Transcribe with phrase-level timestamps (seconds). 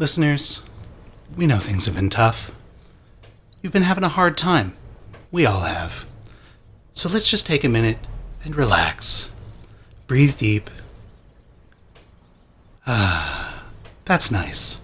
[0.00, 0.64] Listeners,
[1.36, 2.56] we know things have been tough.
[3.60, 4.74] You've been having a hard time.
[5.30, 6.06] We all have.
[6.94, 7.98] So let's just take a minute
[8.42, 9.30] and relax.
[10.06, 10.70] Breathe deep.
[12.86, 13.64] Ah,
[14.06, 14.80] that's nice.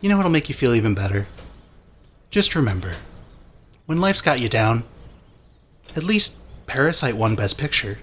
[0.00, 1.26] You know what'll make you feel even better?
[2.30, 2.92] Just remember
[3.86, 4.84] when life's got you down,
[5.96, 7.98] at least Parasite won Best Picture.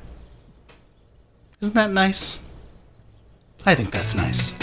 [1.61, 2.39] Isn't that nice?
[3.65, 4.53] I think that's nice.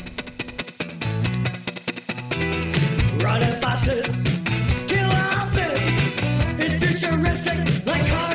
[3.82, 4.24] Fastest,
[4.86, 5.76] kill outfit.
[6.60, 8.31] It's futuristic, like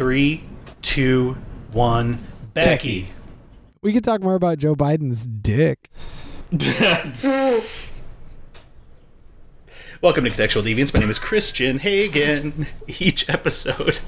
[0.00, 0.42] Three,
[0.80, 1.36] two,
[1.72, 2.20] one.
[2.54, 3.08] Becky.
[3.82, 5.90] We could talk more about Joe Biden's dick.
[10.00, 10.94] Welcome to Contextual Deviants.
[10.94, 12.66] My name is Christian Hagen.
[12.98, 14.00] Each episode,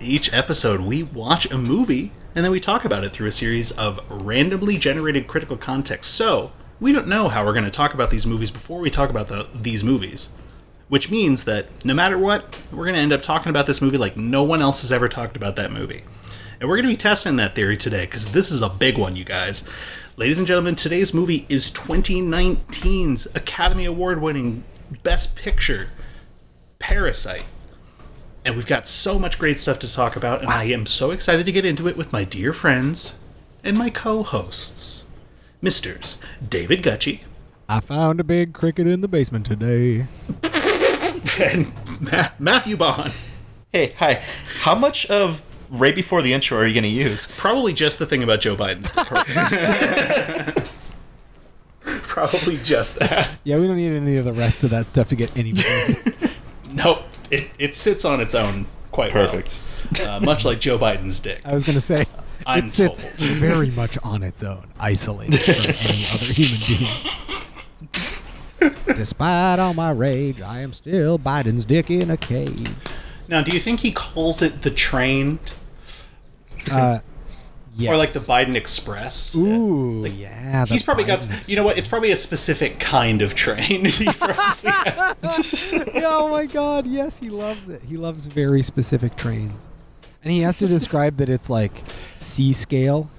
[0.00, 3.72] each episode, we watch a movie and then we talk about it through a series
[3.72, 6.14] of randomly generated critical context.
[6.14, 9.10] So we don't know how we're going to talk about these movies before we talk
[9.10, 10.36] about the, these movies,
[10.88, 13.98] which means that no matter what, we're going to end up talking about this movie
[13.98, 16.04] like no one else has ever talked about that movie.
[16.60, 19.16] And we're going to be testing that theory today because this is a big one,
[19.16, 19.68] you guys.
[20.16, 24.64] Ladies and gentlemen, today's movie is 2019's Academy Award winning
[25.02, 25.90] Best Picture,
[26.78, 27.44] Parasite.
[28.44, 31.44] And we've got so much great stuff to talk about, and I am so excited
[31.46, 33.18] to get into it with my dear friends
[33.64, 35.02] and my co hosts,
[35.60, 37.20] Misters David Gutchie
[37.68, 40.06] I found a big cricket in the basement today.
[41.40, 43.12] and Ma- Matthew Bond.
[43.72, 44.22] Hey, hi.
[44.60, 47.32] How much of right before the intro are you going to use?
[47.36, 48.90] Probably just the thing about Joe Biden's.
[51.80, 53.36] Probably just that.
[53.44, 55.52] Yeah, we don't need any of the rest of that stuff to get any.
[56.72, 57.04] Nope.
[57.30, 59.28] It, it sits on its own quite well.
[59.30, 59.62] Perfect.
[60.06, 61.40] Uh, much like Joe Biden's dick.
[61.44, 62.04] I was going to say,
[62.44, 63.20] I'm it sits told.
[63.38, 65.54] very much on its own, isolated from
[65.90, 67.25] any other human being.
[68.86, 72.68] Despite all my rage, I am still Biden's dick in a cage.
[73.28, 75.38] Now, do you think he calls it the train
[76.70, 77.00] Uh,
[77.76, 77.92] yes.
[77.92, 79.34] or like the Biden Express?
[79.34, 80.64] Ooh, yeah.
[80.66, 81.76] He's probably got, you know what?
[81.78, 83.84] It's probably a specific kind of train.
[83.84, 85.74] he probably has.
[86.04, 87.82] oh my god, yes, he loves it.
[87.82, 89.68] He loves very specific trains.
[90.22, 91.72] And he has to describe that it's like
[92.16, 93.10] C scale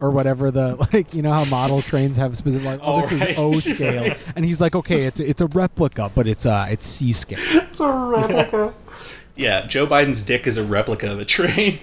[0.00, 3.12] or whatever the like you know how model trains have specific like oh, Oh, this
[3.20, 3.30] right.
[3.30, 4.14] is O scale.
[4.36, 7.38] And he's like, "Okay, it's a, it's a replica, but it's uh it's C scale."
[7.40, 8.74] It's a replica
[9.36, 11.80] yeah, Joe Biden's dick is a replica of a train.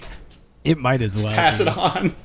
[0.64, 1.34] It might as well.
[1.34, 2.16] Pass it on.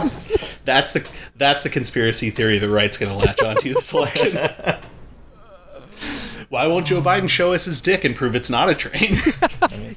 [0.00, 4.36] Just That's the that's the conspiracy theory the right's going to latch onto this election.
[6.48, 9.16] Why won't Joe Biden show us his dick and prove it's not a train?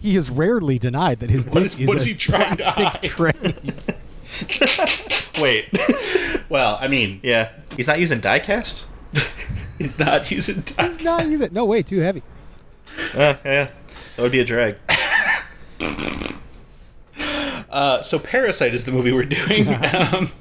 [0.02, 2.64] he has rarely denied that his What dick is- is what a he trying to
[2.64, 3.54] plastic train.
[5.42, 5.70] Wait.
[6.50, 7.52] well, I mean, yeah.
[7.76, 8.88] He's not using diecast?
[9.78, 10.64] he's not using.
[10.80, 12.24] He's not using No, way too heavy.
[13.14, 13.70] Uh, yeah.
[14.16, 14.78] That would be a drag.
[17.76, 19.68] Uh, so Parasite is the movie we're doing.
[20.14, 20.32] um,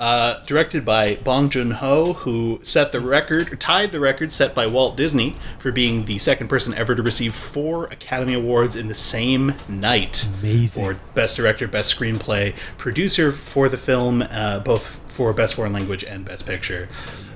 [0.00, 4.66] uh, directed by Bong Joon Ho, who set the record, tied the record set by
[4.66, 8.94] Walt Disney for being the second person ever to receive four Academy Awards in the
[8.94, 10.26] same night.
[10.40, 10.84] Amazing.
[10.84, 16.02] For Best Director, Best Screenplay, producer for the film, uh, both for Best Foreign Language
[16.02, 16.88] and Best Picture.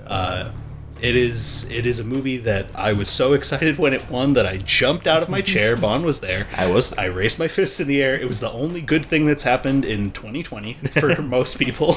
[0.06, 0.50] Uh,
[1.02, 4.46] it is it is a movie that I was so excited when it won that
[4.46, 5.76] I jumped out of my chair.
[5.84, 6.46] Bond was there.
[6.56, 6.94] I was.
[6.94, 8.18] I raised my fists in the air.
[8.18, 11.96] It was the only good thing that's happened in 2020 for most people,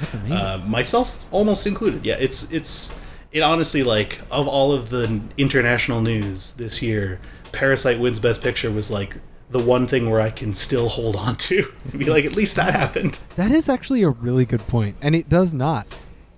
[0.00, 0.36] That's amazing.
[0.36, 2.04] uh, myself almost included.
[2.04, 2.98] Yeah, it's it's
[3.32, 7.20] it honestly like of all of the international news this year,
[7.52, 9.16] Parasite wins Best Picture was like
[9.50, 12.56] the one thing where I can still hold on to and be like, at least
[12.56, 13.18] that happened.
[13.36, 15.86] That is actually a really good point, and it does not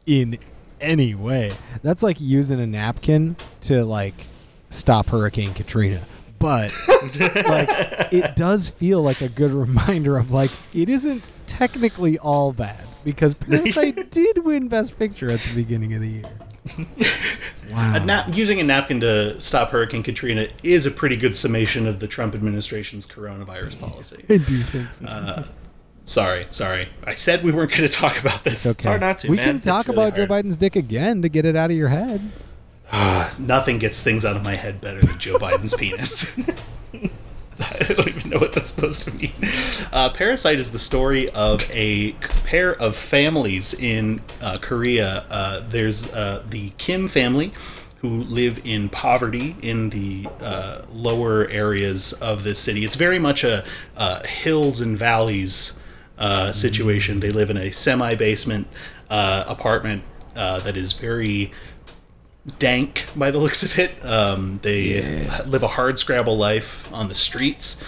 [0.06, 0.38] in
[0.80, 1.52] any way.
[1.82, 4.14] That's like using a napkin to like
[4.68, 6.02] stop Hurricane Katrina.
[6.42, 6.76] But
[7.48, 12.84] like it does feel like a good reminder of like it isn't technically all bad
[13.04, 16.24] because Parasite did win Best Picture at the beginning of the year.
[17.70, 17.94] Wow.
[17.96, 22.00] A nap- using a napkin to stop Hurricane Katrina is a pretty good summation of
[22.00, 24.24] the Trump administration's coronavirus policy.
[24.28, 25.06] I do think so.
[25.06, 25.44] Uh,
[26.04, 26.88] sorry, sorry.
[27.04, 28.66] I said we weren't going to talk about this.
[28.66, 28.88] Okay.
[28.88, 29.46] hard not to, we man.
[29.46, 30.26] can talk really about Joe.
[30.26, 32.20] Biden's dick again to get it out of your head.
[33.38, 36.38] Nothing gets things out of my head better than Joe Biden's penis.
[37.60, 39.32] I don't even know what that's supposed to mean.
[39.92, 42.12] Uh, Parasite is the story of a
[42.44, 45.24] pair of families in uh, Korea.
[45.30, 47.52] Uh, there's uh, the Kim family,
[48.02, 52.84] who live in poverty in the uh, lower areas of this city.
[52.84, 53.64] It's very much a
[53.96, 55.80] uh, hills and valleys
[56.18, 57.20] uh, situation.
[57.20, 58.66] They live in a semi basement
[59.08, 60.02] uh, apartment
[60.34, 61.52] uh, that is very
[62.58, 64.04] dank by the looks of it.
[64.04, 67.82] Um, they live a hard scrabble life on the streets,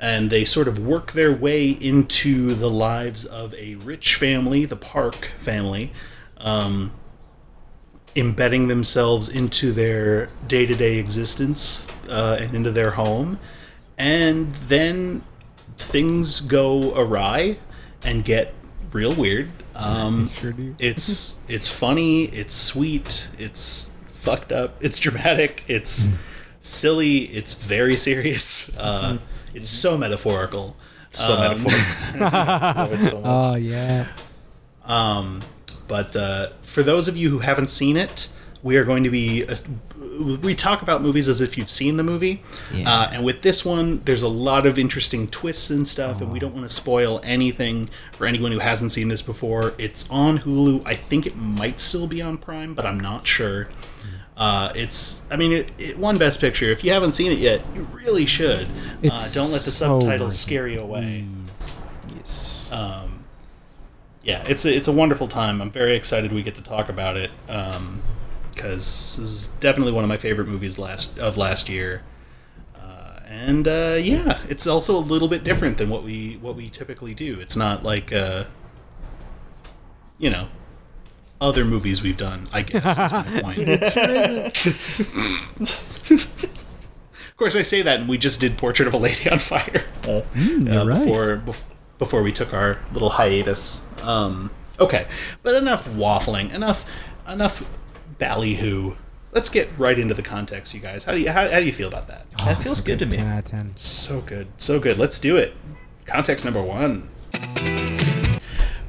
[0.00, 4.76] and they sort of work their way into the lives of a rich family, the
[4.76, 5.92] Park family,
[6.38, 6.92] um,
[8.16, 13.38] embedding themselves into their day to day existence uh, and into their home.
[13.98, 15.22] And then
[15.76, 17.58] things go awry
[18.04, 18.54] and get
[18.92, 19.50] real weird.
[19.74, 26.08] Um, Sure it's it's funny, it's sweet, it's fucked up, it's dramatic, it's
[26.60, 28.76] silly, it's very serious.
[28.78, 29.18] Uh,
[29.54, 30.76] it's so metaphorical.
[31.10, 33.00] So Um, metaphorical.
[33.00, 33.24] So much.
[33.24, 34.06] Oh yeah.
[35.86, 38.28] But uh, for those of you who haven't seen it,
[38.62, 39.44] we are going to be.
[39.44, 39.56] Uh,
[40.42, 42.42] we talk about movies as if you've seen the movie.
[42.74, 42.84] Yeah.
[42.90, 46.38] Uh, and with this one, there's a lot of interesting twists and stuff, and we
[46.38, 49.74] don't want to spoil anything for anyone who hasn't seen this before.
[49.78, 50.82] It's on Hulu.
[50.84, 53.68] I think it might still be on Prime, but I'm not sure.
[54.38, 56.66] Uh, it's, I mean, it, it won Best Picture.
[56.66, 58.68] If you haven't seen it yet, you really should.
[59.02, 61.26] It's uh, don't let the so subtitles scare you away.
[62.16, 62.70] yes.
[62.72, 63.24] Um,
[64.22, 65.60] yeah, it's a, it's a wonderful time.
[65.60, 67.30] I'm very excited we get to talk about it
[68.54, 72.02] because this is definitely one of my favorite movies last of last year.
[72.76, 76.68] Uh, and uh, yeah, it's also a little bit different than what we what we
[76.68, 77.40] typically do.
[77.40, 78.44] It's not like uh,
[80.18, 80.48] you know
[81.40, 82.48] other movies we've done.
[82.52, 83.58] I guess is my point.
[86.10, 89.84] of course, I say that, and we just did Portrait of a Lady on Fire
[90.04, 91.04] uh, you're right.
[91.04, 91.64] before bef-
[91.98, 93.84] before we took our little hiatus.
[94.02, 94.50] Um,
[94.80, 95.06] okay,
[95.42, 96.90] but enough waffling, enough
[97.28, 97.76] enough
[98.18, 98.94] ballyhoo.
[99.30, 101.04] Let's get right into the context, you guys.
[101.04, 102.26] How do you how, how do you feel about that?
[102.40, 103.18] Oh, That feels good to me.
[103.18, 103.72] Ten out of ten.
[103.76, 104.98] So good, so good.
[104.98, 105.54] Let's do it.
[106.06, 107.10] Context number one.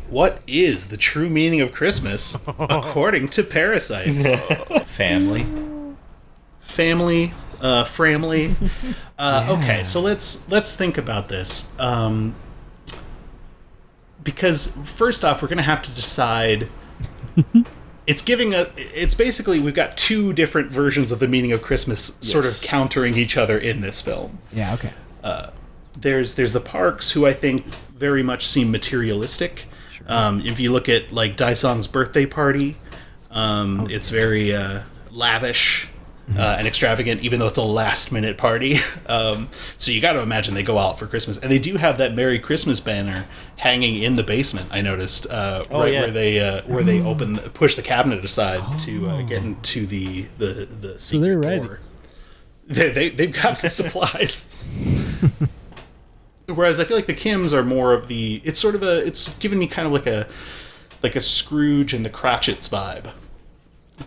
[0.10, 4.14] What is the true meaning of Christmas according to Parasite?
[4.86, 5.46] Family.
[6.60, 8.56] family uh family
[9.18, 12.34] uh okay so let's let's think about this um
[14.24, 16.70] because first off we're gonna have to decide
[18.08, 22.18] it's giving a it's basically we've got two different versions of the meaning of christmas
[22.22, 24.74] sort of countering each other in this film Yeah.
[24.76, 24.94] Okay.
[26.00, 29.66] there's there's the parks who I think very much seem materialistic.
[30.08, 32.78] Um, if you look at like Daisong's birthday party,
[33.32, 34.82] um, it's very uh,
[35.12, 35.88] lavish
[36.38, 38.76] uh, and extravagant, even though it's a last minute party.
[39.08, 41.98] um, so you got to imagine they go out for Christmas, and they do have
[41.98, 43.26] that Merry Christmas banner
[43.58, 44.68] hanging in the basement.
[44.72, 46.02] I noticed uh, Oh, right yeah.
[46.02, 50.24] where they uh, where they open push the cabinet aside to uh, get into the
[50.38, 51.70] the the secret they're ready.
[52.72, 54.56] They, they, they've got the supplies.
[56.50, 58.42] Whereas I feel like the Kims are more of the.
[58.44, 59.06] It's sort of a.
[59.06, 60.28] It's given me kind of like a,
[61.04, 63.12] like a Scrooge and the Cratchits vibe.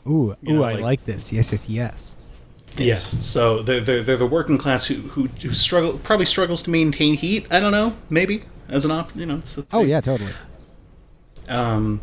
[0.06, 0.34] Ooh.
[0.42, 0.56] You ooh.
[0.56, 1.32] know, I like- like this.
[1.32, 1.52] Yes.
[1.52, 1.68] Yes.
[1.68, 2.16] Yes.
[2.78, 2.94] Yeah.
[2.94, 7.14] So they're, they're, they're the working class who, who who struggle probably struggles to maintain
[7.14, 7.46] heat.
[7.50, 7.96] I don't know.
[8.08, 9.12] Maybe as an off.
[9.14, 9.36] You know.
[9.36, 10.00] It's a Oh yeah.
[10.00, 10.32] Totally.
[11.48, 12.00] Um,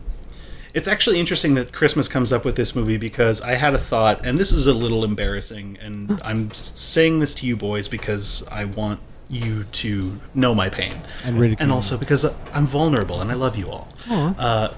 [0.73, 4.23] it's actually interesting that Christmas comes up with this movie because I had a thought,
[4.25, 8.65] and this is a little embarrassing, and I'm saying this to you boys because I
[8.65, 10.93] want you to know my pain,
[11.23, 13.87] And ridicule and also because I'm vulnerable and I love you all.
[14.09, 14.69] Uh,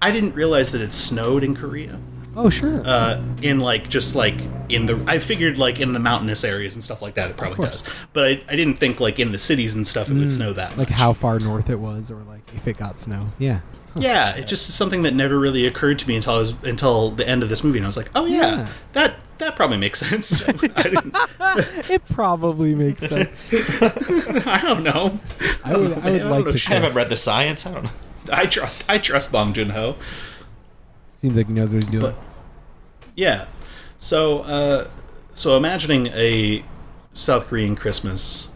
[0.00, 1.98] I didn't realize that it snowed in Korea.
[2.36, 2.80] Oh sure.
[2.84, 6.84] Uh, in like just like in the I figured like in the mountainous areas and
[6.84, 9.74] stuff like that it probably does, but I, I didn't think like in the cities
[9.74, 10.78] and stuff it would snow that much.
[10.78, 13.20] like how far north it was, or like if it got snow.
[13.38, 13.60] Yeah.
[13.96, 17.10] Yeah, it just is something that never really occurred to me until I was until
[17.10, 18.68] the end of this movie, and I was like, "Oh yeah, Yeah.
[18.92, 20.42] that that probably makes sense."
[20.76, 21.16] I, didn't,
[21.90, 23.44] It probably makes sense.
[24.46, 25.18] I don't know.
[25.64, 25.92] I would.
[25.98, 26.58] I would I like know to.
[26.58, 26.72] shit.
[26.72, 27.66] I haven't read the science.
[27.66, 27.90] I don't know.
[28.32, 29.96] I trust I trust Bong Joon Ho.
[31.14, 32.02] Seems like he knows what he's doing.
[32.12, 32.16] But-
[33.16, 33.46] Yeah,
[33.96, 34.88] so uh,
[35.30, 36.64] so imagining a
[37.12, 38.52] South Korean Christmas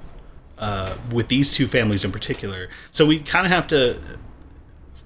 [0.59, 3.99] uh, with these two families in particular, so we kind of have to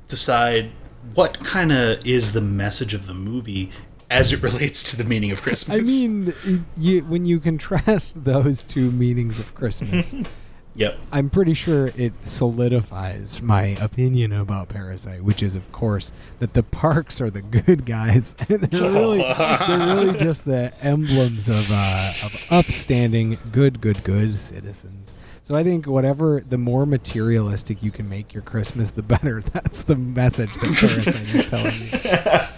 [0.08, 0.70] decide
[1.14, 3.70] what kind of is the message of the movie
[4.10, 5.78] as it relates to the meaning of Christmas.
[5.78, 10.14] I mean, you, when you contrast those two meanings of Christmas,
[10.76, 10.98] Yep.
[11.10, 16.62] I'm pretty sure it solidifies my opinion about Parasite, which is, of course, that the
[16.62, 22.12] parks are the good guys, and they're really they're really just the emblems of uh,
[22.26, 25.14] of upstanding, good, good, good citizens.
[25.42, 29.40] So I think whatever the more materialistic you can make your Christmas, the better.
[29.40, 32.55] That's the message that Parasite is telling me.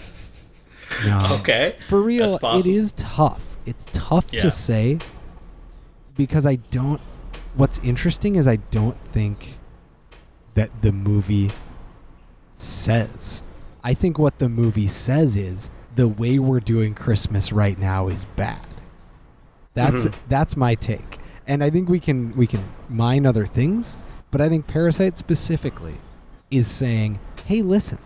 [1.05, 1.37] No.
[1.39, 1.75] Okay.
[1.87, 3.57] For real, it is tough.
[3.65, 4.41] It's tough Yeah.
[4.41, 4.99] to say
[6.15, 7.01] because I don't.
[7.55, 9.57] What's interesting is I don't think
[10.55, 11.51] that the movie
[12.53, 13.43] says.
[13.83, 18.25] I think what the movie says is the way we're doing Christmas right now is
[18.35, 18.65] bad.
[19.73, 20.13] That's Mhm.
[20.27, 23.97] that's my take, and I think we can we can mine other things,
[24.31, 25.95] but I think Parasite specifically
[26.51, 27.99] is saying, "Hey, listen,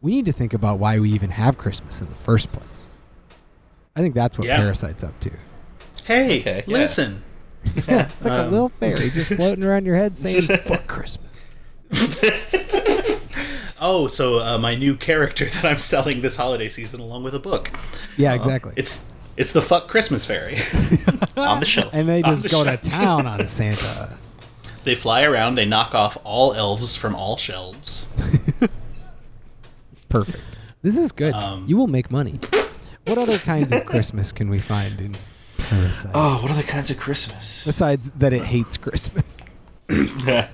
[0.00, 2.90] we need to think about why we even have Christmas in the first place."
[3.96, 4.56] I think that's what Yeah.
[4.58, 5.30] Parasite's up to.
[6.04, 6.78] Hey, Okay, yeah.
[6.78, 7.22] listen.
[7.64, 7.88] It's
[8.24, 11.26] like a Um, little fairy just floating around your head saying "fuck Christmas."
[13.82, 17.38] Oh, so uh, my new character that I'm selling this holiday season, along with a
[17.38, 17.70] book.
[18.18, 18.74] Yeah, exactly.
[18.76, 20.56] It's it's the fuck Christmas fairy.
[21.36, 21.88] on the shelf.
[21.94, 24.18] and they just the go to town on Santa.
[24.84, 25.54] they fly around.
[25.54, 28.08] They knock off all elves from all shelves.
[30.10, 30.58] Perfect.
[30.82, 31.32] This is good.
[31.34, 32.38] Um, you will make money.
[33.06, 35.16] What other kinds of Christmas can we find in
[35.56, 36.12] Parasite?
[36.14, 37.64] oh, what other kinds of Christmas?
[37.64, 39.38] Besides that, it hates Christmas.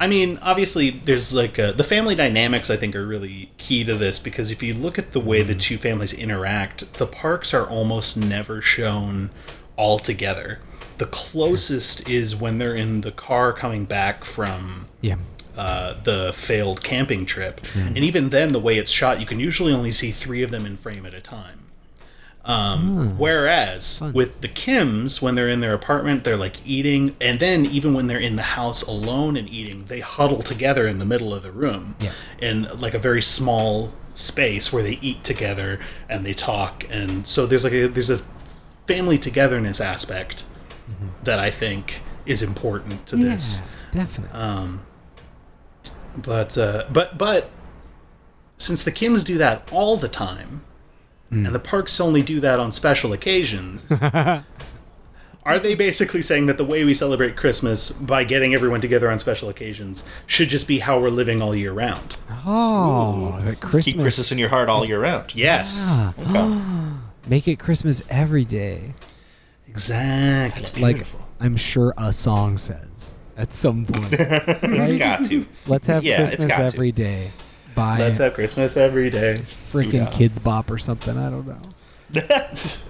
[0.00, 2.70] I mean, obviously, there's like uh the family dynamics.
[2.70, 5.54] I think are really key to this because if you look at the way the
[5.56, 9.30] two families interact, the parks are almost never shown
[9.76, 10.60] all together.
[10.98, 15.16] The closest is when they're in the car coming back from Yeah.
[15.58, 19.72] Uh, the failed camping trip, and even then, the way it's shot, you can usually
[19.72, 21.58] only see three of them in frame at a time.
[22.44, 27.66] Um, Whereas with the Kims, when they're in their apartment, they're like eating, and then
[27.66, 31.34] even when they're in the house alone and eating, they huddle together in the middle
[31.34, 32.12] of the room Yeah.
[32.40, 37.44] in like a very small space where they eat together and they talk, and so
[37.46, 38.20] there's like a there's a
[38.86, 40.44] family togetherness aspect
[41.24, 43.68] that I think is important to Yeah, this.
[43.90, 44.38] definitely.
[44.40, 44.80] Um,
[46.22, 47.50] but uh, but but
[48.56, 50.62] since the Kims do that all the time,
[51.30, 51.44] Hmm.
[51.46, 53.90] and the Parks only do that on special occasions,
[55.44, 59.18] are they basically saying that the way we celebrate Christmas by getting everyone together on
[59.18, 62.16] special occasions should just be how we're living all year round?
[62.46, 63.92] oh, that Christmas.
[63.94, 65.34] Keep Christmas in your heart all year round.
[65.34, 66.60] Yes, Ah, Okay.
[67.28, 68.94] make it Christmas every day.
[69.68, 70.80] exactly.
[70.80, 71.06] Like
[71.40, 74.12] I'm sure a song says at some point.
[74.18, 74.98] It's right?
[74.98, 75.46] got to.
[75.66, 76.64] Let's have Yeah, Christmas got to.
[76.64, 77.30] every day.
[77.74, 79.36] By Let's have Christmas every day.
[79.40, 80.06] freaking Yeah.
[80.08, 81.16] Kidz Bop or something.
[81.16, 81.60] I don't know.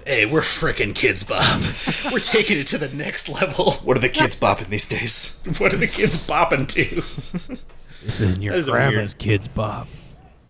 [0.07, 1.43] Hey, we're frickin' kids, Bop.
[2.11, 3.73] we're taking it to the next level.
[3.83, 5.39] What are the kids bopping these days?
[5.59, 7.55] What are the kids bopping to?
[8.03, 9.87] This isn't your That is grandma's weird- Kidz Bop.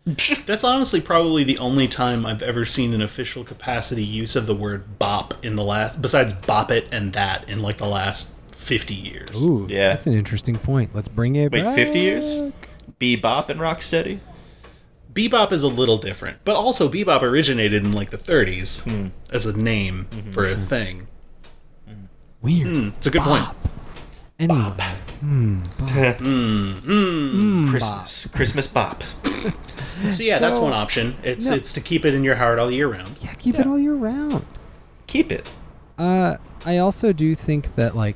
[0.05, 4.55] That's honestly probably the only time I've ever seen an official capacity use of the
[4.55, 8.93] word bop in the last, besides bop it and that, in like the last 50
[8.93, 9.45] years.
[9.45, 9.89] Ooh, Yeah.
[9.89, 10.91] That's an interesting point.
[10.93, 11.75] Let's bring it Wait, back.
[11.75, 12.51] 50 years?
[12.99, 14.19] Bebop and Rocksteady?
[15.13, 19.07] Bebop is a little different, but also bebop originated in like the 30s hmm.
[19.31, 20.31] as a name mm-hmm.
[20.31, 21.07] for a thing.
[21.89, 22.03] Mm-hmm.
[22.41, 22.67] Weird.
[22.67, 23.45] Hmm, it's a good point.
[24.37, 24.71] Anyway.
[24.71, 24.95] Christmas.
[26.19, 27.69] Hmm, hmm.
[27.69, 29.03] Christmas bop.
[30.11, 31.17] So yeah, that's one option.
[31.23, 31.55] It's No.
[31.55, 33.17] it's to keep it in your heart all year round.
[33.19, 34.45] Yeah, keep it all year round.
[35.07, 35.49] Keep it.
[35.97, 38.15] Uh, I also do think that like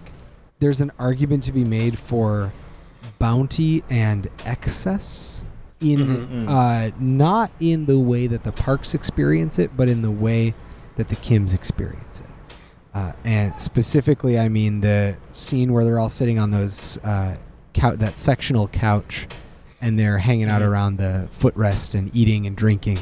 [0.64, 2.54] there's an argument to be made for
[3.20, 5.46] bounty and excess
[5.82, 10.54] in uh, not in the way that the parks experience it, but in the way
[10.96, 12.56] that the Kims experience it.
[12.94, 17.36] Uh, and specifically, I mean the scene where they're all sitting on those uh,
[17.74, 19.28] cou- that sectional couch,
[19.82, 23.00] and they're hanging out around the footrest and eating and drinking,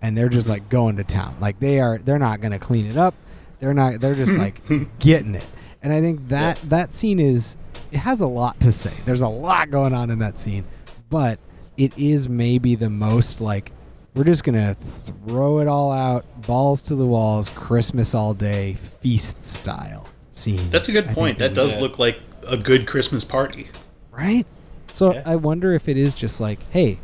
[0.00, 1.34] and they're just like going to town.
[1.40, 3.14] Like they are, they're not gonna clean it up.
[3.58, 4.00] They're not.
[4.00, 4.60] They're just like
[5.00, 5.46] getting it.
[5.84, 7.56] And I think that that scene is
[7.92, 8.92] it has a lot to say.
[9.04, 10.64] There's a lot going on in that scene,
[11.10, 11.38] but
[11.76, 13.70] it is maybe the most like
[14.14, 19.44] we're just gonna throw it all out, balls to the walls, Christmas all day, feast
[19.44, 20.70] style scene.
[20.70, 21.38] That's a good point.
[21.38, 23.68] That does look like a good Christmas party.
[24.10, 24.46] right.
[24.92, 25.22] So Yeah.
[25.26, 26.98] I wonder if it is just like, hey,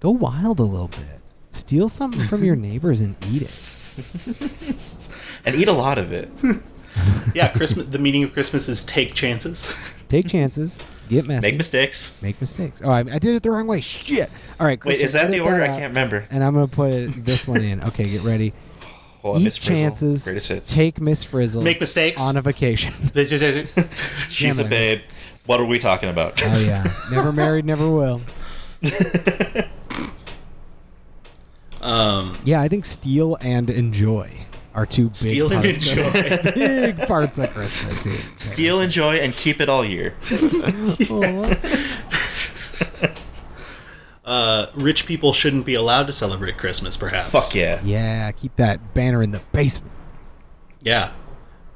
[0.00, 3.48] go wild a little bit, steal something from your neighbors and eat it.
[5.46, 6.28] And eat a lot of it.
[7.34, 7.86] Yeah, Christmas.
[7.86, 9.72] the meaning of Christmas is take chances.
[10.08, 12.20] Take chances, get messy, Make mistakes.
[12.20, 12.82] make mistakes.
[12.84, 13.80] Oh, I, I did it the wrong way.
[13.80, 14.28] Shit.
[14.58, 14.84] All right.
[14.84, 15.62] Wait, is that edit the order?
[15.62, 16.26] I out, can't remember.
[16.30, 17.82] And I'm gonna put this one in.
[17.84, 18.52] Okay, get ready.
[19.22, 20.26] Hold on, Eat chances.
[20.26, 20.74] Hits.
[20.74, 21.62] Take Miss Frizzle.
[21.62, 22.20] Make mistakes.
[22.20, 22.92] on a vacation.
[24.28, 25.02] She's a babe.
[25.46, 26.40] What are we talking about?
[26.44, 28.20] Oh yeah, never married, never will.
[31.82, 34.30] Um, Yeah, I think steal and enjoy
[34.74, 36.06] are two big steal and parts enjoy.
[36.06, 38.04] Of, big parts of Christmas.
[38.04, 38.14] Here.
[38.36, 40.14] Steal, enjoy, and keep it all year.
[44.24, 47.30] uh, rich people shouldn't be allowed to celebrate Christmas, perhaps.
[47.30, 47.80] Fuck yeah.
[47.82, 49.92] Yeah, keep that banner in the basement.
[50.82, 51.12] Yeah,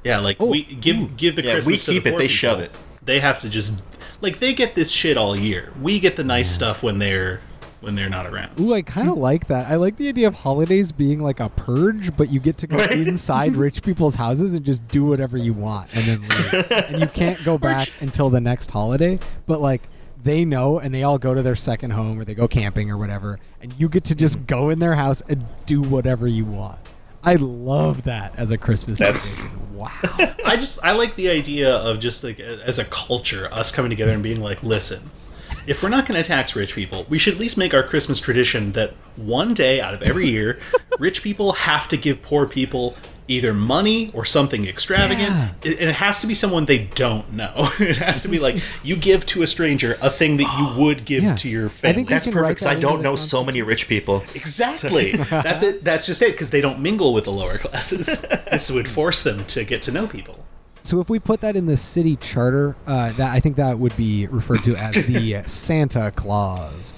[0.03, 0.19] yeah.
[0.19, 1.73] Like Oh, we give give the Yeah, Christmas.
[1.73, 2.27] we to the keep it, they people.
[2.27, 2.71] shove it.
[3.03, 3.83] They have to just
[4.21, 5.71] like they get this shit all year.
[5.81, 7.41] We get the nice stuff when they're
[7.85, 8.59] when they're not around.
[8.59, 9.69] Ooh, I kind of like that.
[9.71, 12.77] I like the idea of holidays being like a purge, but you get to go
[12.79, 16.71] inside rich people's houses and just do whatever you want and then leave.
[16.71, 19.83] and you can't go back until the next holiday, but like
[20.23, 22.97] they know and they all go to their second home or they go camping or
[22.97, 26.79] whatever, and you get to just go in their house and do whatever you want.
[27.23, 29.61] I love that as a Christmas That's- tradition.
[29.75, 29.89] Wow.
[30.45, 34.13] I just I like the idea of just like as a culture, us coming together
[34.13, 35.09] and being like, listen,
[35.67, 38.19] if we're not going to tax rich people, we should at least make our Christmas
[38.19, 40.59] tradition that one day out of every year,
[40.99, 42.95] rich people have to give poor people
[43.27, 45.29] either money or something extravagant.
[45.29, 45.49] Yeah.
[45.63, 47.69] It- And it has to be someone they don't know.
[47.79, 51.05] It has to be like you give to a stranger a thing that you would
[51.05, 51.35] give Yeah.
[51.35, 51.95] to your I family.
[51.95, 54.23] think That's perfect write 'cause I don't the know so many rich people.
[54.35, 55.13] Exactly.
[55.13, 55.83] That's it.
[55.83, 56.33] That's just it.
[56.33, 58.21] Because they don't mingle with the lower classes.
[58.51, 60.44] this would force them to get to know people.
[60.85, 63.97] So if we put that in the city charter, uh, that I think that would
[63.97, 66.93] be referred to as the Santa Claus,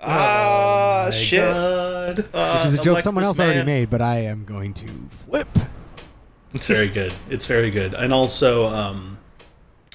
[0.00, 1.40] Ah, My shit.
[1.40, 2.16] God.
[2.18, 2.24] which
[2.66, 4.86] is a I'm joke like someone this else already made, but I am going to
[5.10, 5.48] flip.
[6.54, 7.12] It's very good.
[7.30, 7.94] It's very good.
[7.94, 9.18] And also, um,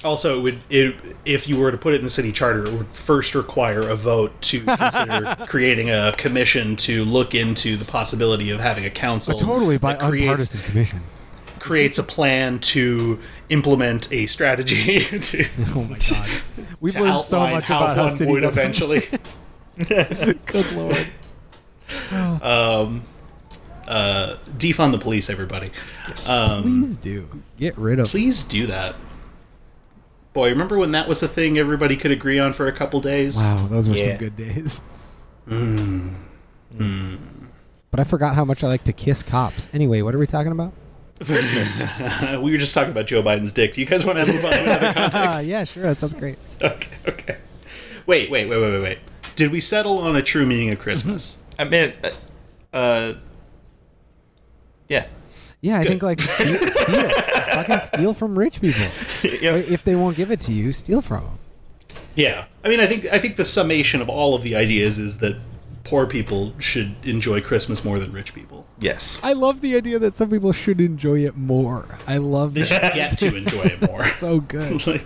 [0.04, 2.72] also, it would it, if you were to put it in the city charter, it
[2.72, 8.50] would first require a vote to consider creating a commission to look into the possibility
[8.50, 9.38] of having a council.
[9.38, 11.00] totally by that creates, commission.
[11.58, 13.18] creates a plan to
[13.50, 16.28] implement a strategy to, Oh my god,
[16.80, 19.02] we've to learned so outline much how about how one city would eventually.
[19.88, 20.96] Good lord.
[22.42, 23.04] um
[23.86, 25.70] uh, defund the police, everybody.
[26.28, 28.08] Um, Please do get rid of.
[28.08, 28.94] please do that.
[30.34, 33.38] Boy, remember when that was a thing everybody could agree on for a couple days?
[33.38, 34.82] Wow, those were some good days.
[35.48, 36.10] Hmm.
[37.90, 39.68] But I forgot how much I like to kiss cops.
[39.72, 40.72] Anyway, what are we talking about?
[41.24, 41.84] Christmas.
[42.40, 43.72] we were just talking about Joe Biden's dick.
[43.74, 45.44] Do you guys want to move on to another context?
[45.44, 45.82] yeah, sure.
[45.84, 46.38] That sounds great.
[46.62, 47.36] Okay, okay.
[48.06, 48.98] Wait, wait, wait, wait, wait, wait.
[49.36, 51.42] Did we settle on a true meaning of Christmas?
[51.58, 52.10] I mean, uh,
[52.76, 53.14] uh,
[54.88, 55.06] yeah.
[55.60, 55.88] Yeah, I Good.
[55.88, 57.08] think like steal, steal.
[57.10, 58.80] fucking steal from rich people.
[59.40, 59.54] Yeah.
[59.56, 61.38] If they won't give it to you, steal from them.
[62.16, 62.46] Yeah.
[62.64, 65.36] I mean, I think I think the summation of all of the ideas is that
[65.88, 68.66] poor people should enjoy Christmas more than rich people.
[68.78, 69.18] Yes.
[69.22, 71.98] I love the idea that some people should enjoy it more.
[72.06, 72.94] I love They should that.
[72.94, 74.02] get to enjoy it more.
[74.04, 74.82] so good.
[74.86, 75.04] Like,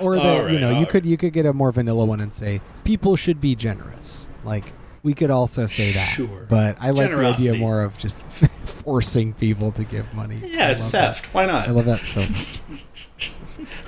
[0.00, 0.88] Or the All you know you right.
[0.88, 4.26] could you could get a more vanilla one and say people should be generous.
[4.44, 4.72] Like
[5.04, 6.04] we could also say that.
[6.08, 6.44] Sure.
[6.48, 8.20] But I like the idea more of just
[8.64, 10.40] forcing people to give money.
[10.42, 11.32] yeah, I it's love theft.
[11.34, 11.68] Why not?
[11.68, 13.30] I love that so much.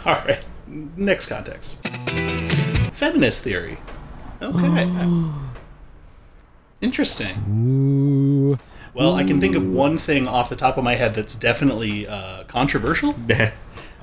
[0.06, 0.42] All right.
[0.68, 1.78] Next context.
[2.92, 3.78] Feminist theory.
[4.40, 4.86] Okay.
[5.00, 5.47] Oh.
[6.80, 7.36] Interesting.
[7.50, 8.56] Ooh.
[8.94, 12.06] Well, I can think of one thing off the top of my head that's definitely
[12.08, 13.52] uh, controversial Okay.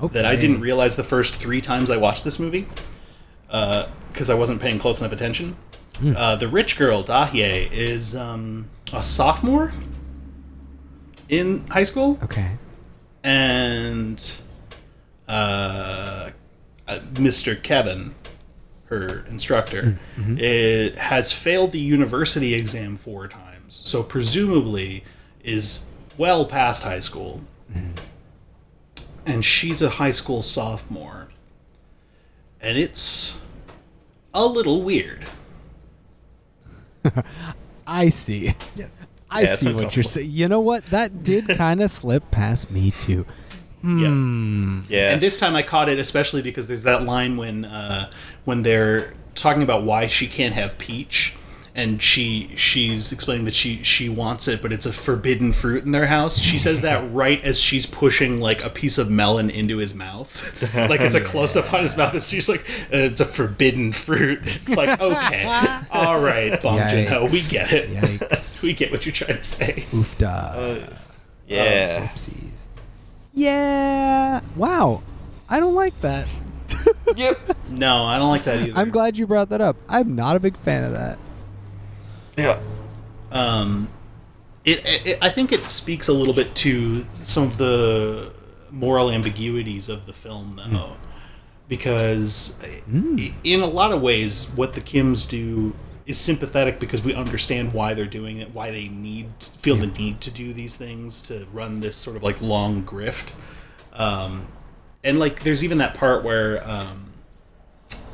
[0.12, 2.66] that I didn't realize the first three times I watched this movie
[3.48, 5.56] because I wasn't paying close enough attention.
[6.16, 9.72] Uh, the rich girl, Dahye, is um, a sophomore
[11.28, 12.18] in high school.
[12.22, 12.58] Okay.
[13.24, 14.40] and
[15.28, 16.30] uh,
[16.86, 17.60] uh, Mr.
[17.60, 18.14] Kevin,
[18.86, 23.74] her instructor, it has failed the university exam four times.
[23.74, 25.04] So presumably
[25.42, 27.40] is well past high school.
[29.26, 31.28] And she's a high school sophomore.
[32.60, 33.42] And it's
[34.32, 35.24] a little weird.
[37.86, 38.54] I see.
[39.30, 40.30] I Yeah, see what you're saying.
[40.30, 40.86] You know what?
[40.86, 43.26] That did kind of slip past me too.
[43.86, 44.82] Yeah.
[44.88, 45.12] Yeah.
[45.12, 48.10] And this time I caught it especially because there's that line when uh,
[48.44, 51.36] when they're talking about why she can't have peach,
[51.74, 55.92] and she she's explaining that she she wants it, but it's a forbidden fruit in
[55.92, 56.38] their house.
[56.38, 60.62] She says that right as she's pushing like a piece of melon into his mouth,
[60.74, 62.14] like it's a close up on his mouth.
[62.14, 62.60] And she's like,
[62.92, 65.44] uh, "It's a forbidden fruit." It's like, okay,
[65.90, 67.90] all right, Bong Joon Ho, we get it.
[67.90, 68.62] Yikes.
[68.62, 69.84] we get what you're trying to say.
[69.90, 70.98] Oofda.
[71.46, 72.06] yeah.
[72.08, 72.68] Oopsies.
[73.36, 74.40] Yeah.
[74.56, 75.02] Wow.
[75.48, 76.26] I don't like that.
[77.16, 77.38] yep.
[77.70, 78.78] No, I don't like that either.
[78.78, 79.76] I'm glad you brought that up.
[79.88, 81.18] I'm not a big fan of that.
[82.36, 82.58] Yeah.
[83.30, 83.88] um,
[84.64, 88.32] it, it, I think it speaks a little bit to some of the
[88.70, 90.96] moral ambiguities of the film, though.
[91.68, 92.82] because i-
[93.44, 95.74] in a lot of ways, what the Kims do
[96.06, 99.26] is sympathetic because we understand why they're doing it, why they need
[99.58, 103.32] feel the need to do these things to run this sort of like long grift.
[103.92, 104.46] Um,
[105.02, 107.12] and like, there's even that part where um,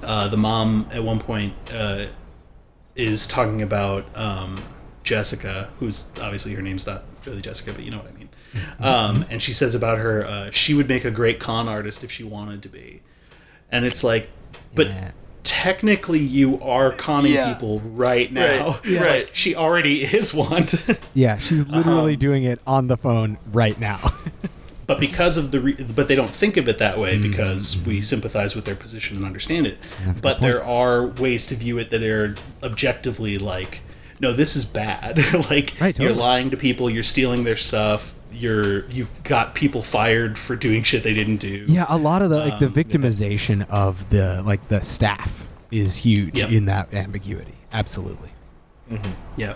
[0.02, 2.07] uh, the mom at one point uh,
[2.96, 4.62] is talking about um,
[5.05, 8.28] Jessica, who's obviously her name's not really Jessica, but you know what I mean.
[8.81, 12.12] Um, and she says about her, uh, she would make a great con artist if
[12.12, 13.00] she wanted to be.
[13.70, 14.28] And it's like,
[14.74, 15.12] but Yeah.
[15.44, 17.52] Technically you are conning Yeah.
[17.52, 18.70] people right now.
[18.70, 19.05] Right, Yeah.
[19.05, 19.31] right.
[19.37, 20.66] She already is one.
[21.14, 23.98] Yeah, she's literally Um, doing it on the phone right now.
[24.87, 27.31] but because of the re- but they don't think of it that way Mm-hmm.
[27.31, 31.55] because we sympathize with their position and understand it That's but there are ways to
[31.55, 33.81] view it that are objectively like
[34.20, 35.18] no this is bad
[35.50, 40.36] like Right, you're lying to people you're stealing their stuff you're you've got people fired
[40.38, 43.68] for doing shit they didn't do yeah, a lot of the like the Um, victimization
[43.70, 46.50] of the like the staff is huge Yep.
[46.50, 47.54] in that ambiguity.
[47.72, 48.30] Absolutely.
[49.36, 49.54] Yeah.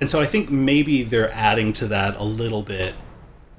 [0.00, 2.94] And so I think maybe they're adding to that a little bit.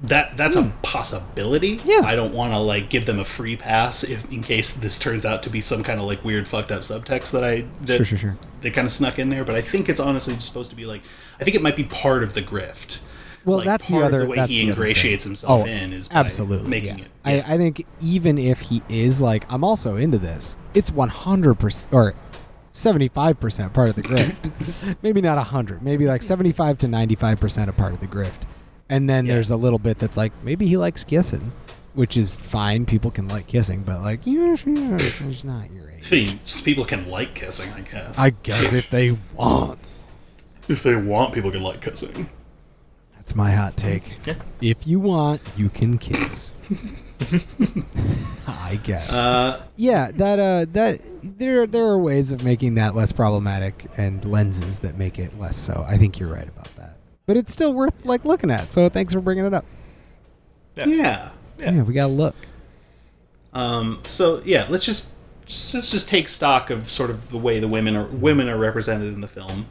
[0.02, 1.76] That that's a possibility.
[1.78, 1.88] Hmm.
[1.88, 2.00] Yeah.
[2.04, 5.24] I don't want to like give them a free pass if in case this turns
[5.24, 8.04] out to be some kind of like weird fucked up subtext that I that Sure,
[8.04, 8.36] sure, sure.
[8.60, 10.84] they kind of snuck in there, but I think it's honestly just supposed to be
[10.84, 11.00] like
[11.40, 12.98] I think it might be part of the grift.
[13.44, 14.20] Well, Like, that's the other.
[14.20, 14.86] the way that's he the other thing.
[14.88, 17.04] ingratiates himself oh, in is absolutely making yeah.
[17.04, 17.10] it.
[17.26, 17.44] yeah.
[17.48, 20.56] I, I think even if he is like, I'm also into this.
[20.74, 22.14] It's 100 percent or
[22.72, 24.96] 75 percent part of the grift.
[25.02, 25.82] maybe not 100.
[25.82, 28.42] Maybe like 75 to 95 percent a part of the grift.
[28.88, 29.34] And then Yeah.
[29.34, 31.52] there's a little bit that's like maybe he likes kissing,
[31.94, 32.84] which is fine.
[32.86, 36.36] People can like kissing, but like yeah, she's not your age.
[36.64, 38.18] People can like kissing, I guess.
[38.18, 39.78] I guess if they want.
[40.68, 42.28] if they want, people can like kissing.
[43.24, 44.02] That's my hot take.
[44.26, 44.34] Yeah.
[44.60, 46.52] If you want, you can kiss.
[48.46, 49.10] I guess.
[49.12, 51.00] Uh, yeah, that uh that
[51.38, 55.56] there there are ways of making that less problematic and lenses that make it less
[55.56, 55.84] so.
[55.86, 56.96] I think you're right about that.
[57.26, 58.74] But it's still worth like looking at.
[58.74, 59.64] So thanks for bringing it up.
[60.76, 60.86] Yeah.
[60.86, 61.30] yeah.
[61.58, 62.36] Yeah, we got to look.
[63.54, 67.58] Um, so yeah, let's just, just let's just take stock of sort of the way
[67.58, 69.66] the women are women are represented in the film.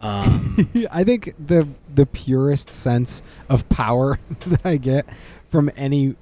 [0.00, 0.56] Um,
[0.90, 5.06] I think the the purest sense of power that I get
[5.48, 6.16] from any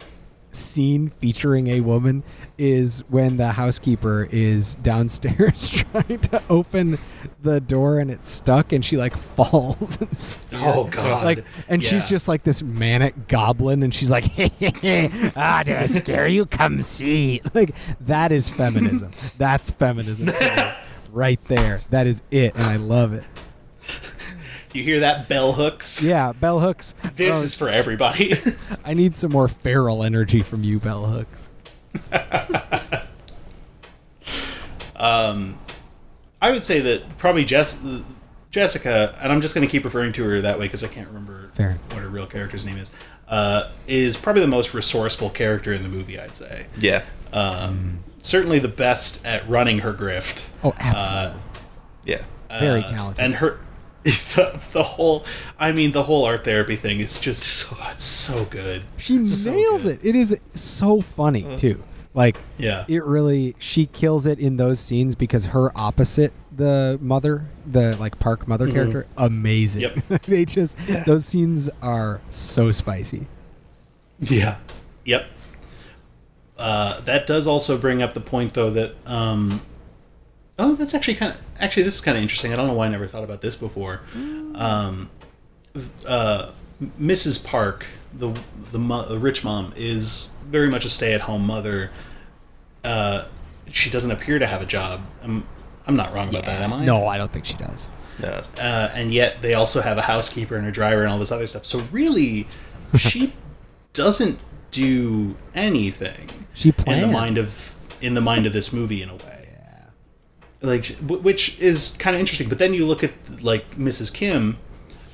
[0.50, 2.22] scene featuring a woman
[2.56, 6.98] is when the housekeeper is downstairs trying to open
[7.42, 10.62] the door and it's stuck and she like falls and scared.
[10.64, 11.24] Oh, God.
[11.24, 15.32] like and she's just like this manic goblin and she's like hey, hey, hey.
[15.36, 20.34] ah do I scare you come see like that is feminism that's feminism
[21.12, 23.24] right there that is it and I love it
[24.78, 26.02] you hear that bell hooks?
[26.02, 28.34] yeah bell hooks This Oh, is for everybody.
[28.84, 31.50] I need some more feral energy from you, bell hooks.
[34.96, 35.58] um,
[36.40, 37.84] I would say that probably Jess,
[38.50, 41.08] Jessica, and I'm just going to keep referring to her that way because I can't
[41.08, 41.78] remember Fair.
[41.90, 42.90] what her real character's name is.
[43.28, 46.18] Uh, is probably the most resourceful character in the movie.
[46.18, 46.66] I'd say.
[46.78, 47.04] Yeah.
[47.32, 50.50] Um, certainly the best at running her grift.
[50.64, 51.40] Oh, absolutely.
[52.04, 52.22] Yeah.
[52.58, 53.24] Very Uh, talented.
[53.24, 53.60] And her,
[54.34, 55.24] the, the whole,
[55.58, 58.82] I mean, the whole art therapy thing is just so, it's so good.
[58.96, 59.98] she It's so nails good.
[60.04, 60.08] it.
[60.10, 61.82] It is so funny too.
[62.14, 62.84] Like Yeah.
[62.88, 68.18] it really she kills it in those scenes because her opposite the mother, the like
[68.18, 69.82] park mother character, amazing.
[69.82, 69.94] Yep.
[70.22, 73.28] they just those scenes are so spicy.
[74.20, 74.56] Yeah.
[75.04, 75.26] Yep.
[76.56, 79.60] Uh, that does also bring up the point, though, that um,
[80.58, 82.52] oh, that's actually kind of actually this is kind of interesting.
[82.52, 84.00] I don't know why I never thought about this before.
[84.54, 85.10] Um,
[86.06, 86.52] uh,
[87.00, 87.44] Mrs.
[87.44, 88.38] Park, the
[88.72, 91.90] the, mo- the rich mom, is very much a stay-at-home mother.
[92.84, 93.24] Uh,
[93.70, 95.00] she doesn't appear to have a job.
[95.22, 95.46] I'm,
[95.86, 96.84] I'm not wrong about that, am I?
[96.84, 97.90] No, I don't think she does.
[98.22, 98.42] No.
[98.60, 101.46] uh, and yet they also have a housekeeper and a driver and all this other
[101.46, 101.64] stuff.
[101.64, 102.46] So really,
[102.98, 103.32] she
[103.92, 104.38] doesn't
[104.70, 107.02] do anything She plans.
[107.02, 109.27] in the mind of in the mind of this movie in a way.
[110.60, 112.48] Like, which is kind of interesting.
[112.48, 114.12] But then you look at like Mrs.
[114.12, 114.56] Kim,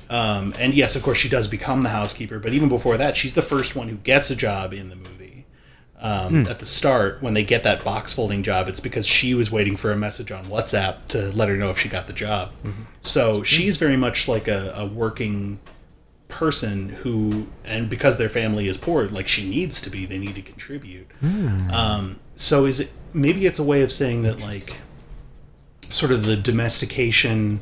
[0.09, 2.39] um, and yes, of course, she does become the housekeeper.
[2.39, 5.45] But even before that, she's the first one who gets a job in the movie.
[5.99, 9.49] Um, At the start, when they get that box folding job, it's because she was
[9.49, 12.51] waiting for a message on WhatsApp to let her know if she got the job.
[13.01, 15.59] So she's very much like a, a working
[16.27, 20.35] person who, and because their family is poor, like she needs to be, they need
[20.35, 21.07] to contribute.
[21.71, 24.75] Um, so is it maybe it's a way of saying that like
[25.89, 27.61] sort of the domestication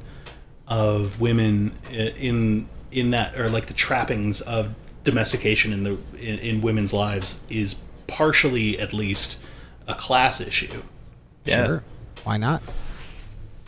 [0.68, 6.62] of women in in that or like the trappings of domestication in the in, in
[6.62, 9.44] women's lives is partially at least
[9.88, 10.82] a class issue.
[11.46, 11.66] Yeah.
[11.66, 11.84] Sure.
[12.24, 12.62] Why not?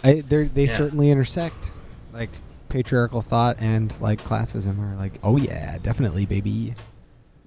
[0.04, 0.68] I, they're, they Yeah.
[0.70, 1.72] certainly intersect.
[2.14, 2.30] Like
[2.70, 6.76] patriarchal thought and like classism are like, oh yeah, definitely, baby.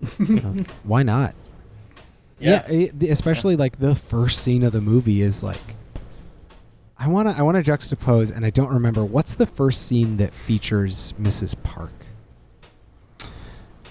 [0.03, 0.35] so,
[0.83, 1.35] why not?
[2.41, 5.61] Yeah, it- the- especially like the first scene of the movie is like.
[6.99, 11.15] I wanna I wanna juxtapose, and I don't remember what's the first scene that features
[11.21, 11.55] Mrs.
[11.63, 11.93] Park.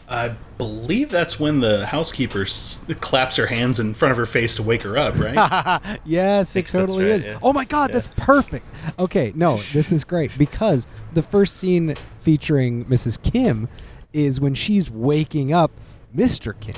[0.09, 4.55] I believe that's when the housekeeper s- claps her hands in front of her face
[4.55, 5.99] to wake her up, right?
[6.05, 7.25] yes, it totally right, is.
[7.25, 7.39] yeah.
[7.43, 7.93] Oh my god, Yeah.
[7.95, 8.65] that's perfect.
[8.97, 13.21] Okay, no, this is great because the first scene featuring Mrs.
[13.21, 13.67] Kim
[14.13, 15.71] is when she's waking up
[16.15, 16.57] Mr.
[16.57, 16.75] Kim.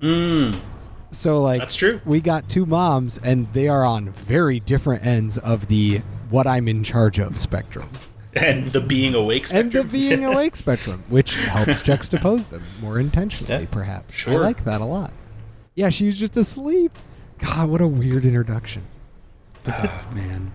[0.00, 0.56] mm,
[1.10, 2.00] So like That's true.
[2.04, 6.68] We got two moms and they are on very different ends of the what I'm
[6.68, 7.88] in charge of spectrum.
[8.34, 9.88] and the being awake And the spectrum.
[9.92, 13.68] being awake spectrum, which helps juxtapose them more intentionally, Yeah.
[13.70, 14.26] perhaps.
[14.28, 15.12] I like that a lot.
[15.74, 16.92] Yeah, she was just asleep.
[17.38, 18.82] God, what a weird introduction.
[19.66, 20.52] oh, man.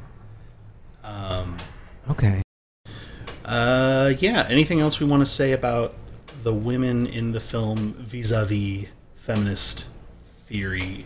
[1.03, 1.57] Um,
[2.09, 2.41] Okay.
[3.45, 4.45] uh, yeah.
[4.49, 5.95] Anything else we want to say about
[6.43, 9.85] the women in the film vis-a-vis feminist
[10.51, 11.05] theory?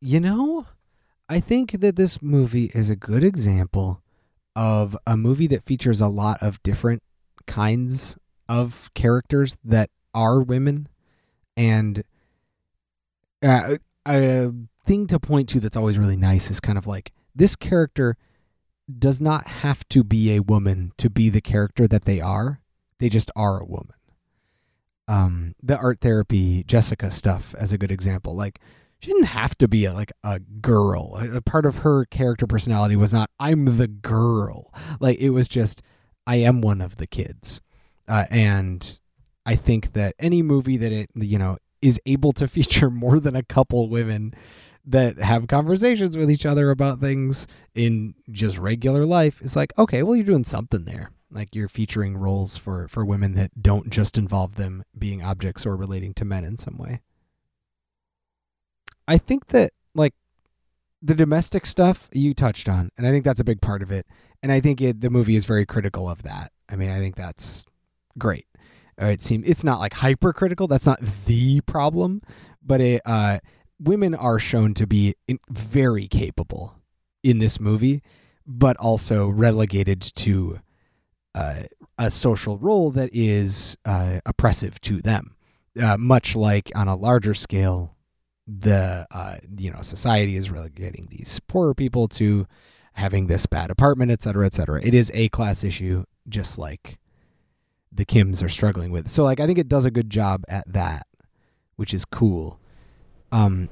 [0.00, 0.66] You know,
[1.28, 4.02] I think that this movie is a good example
[4.54, 7.02] of a movie that features a lot of different
[7.46, 8.16] kinds
[8.48, 10.88] of characters that are women.
[11.56, 12.04] And
[13.42, 14.50] uh, a
[14.86, 18.16] thing to point to that's always really nice is kind of like this character
[18.98, 22.60] does not have to be a woman to be the character that they are.
[22.98, 23.94] They just are a woman.
[25.06, 28.34] Um, the art therapy Jessica stuff as a good example.
[28.34, 28.60] Like
[29.00, 31.20] she didn't have to be a, like a girl.
[31.34, 34.72] A part of her character personality was not I'm the girl.
[35.00, 35.82] Like it was just
[36.26, 37.60] I am one of the kids.
[38.08, 39.00] Uh, and
[39.44, 43.36] I think that any movie that it you know is able to feature more than
[43.36, 44.34] a couple women
[44.86, 50.02] that have conversations with each other about things in just regular life is like okay,
[50.02, 51.10] well you're doing something there.
[51.34, 55.76] Like you're featuring roles for for women that don't just involve them being objects or
[55.76, 57.00] relating to men in some way.
[59.06, 60.14] I think that like
[61.02, 64.06] the domestic stuff you touched on, and I think that's a big part of it.
[64.42, 66.52] And I think it, the movie is very critical of that.
[66.70, 67.64] I mean, I think that's
[68.16, 68.46] great.
[69.00, 70.68] Uh, it seems it's not like hypercritical.
[70.68, 72.22] That's not the problem,
[72.62, 73.40] but it, uh,
[73.78, 75.14] women are shown to be
[75.50, 76.74] very capable
[77.22, 78.02] in this movie,
[78.46, 80.60] but also relegated to
[81.34, 81.62] uh,
[81.98, 85.36] a social role that is uh, oppressive to them.
[85.80, 87.96] Uh, much like on a larger scale,
[88.46, 92.46] the uh, you know society is relegating these poorer people to
[92.92, 94.80] having this bad apartment, et cetera, et cetera.
[94.84, 96.98] It is a class issue, just like
[97.90, 99.08] the Kims are struggling with.
[99.08, 101.06] So like I think it does a good job at that,
[101.76, 102.60] which is cool.
[103.32, 103.68] Um,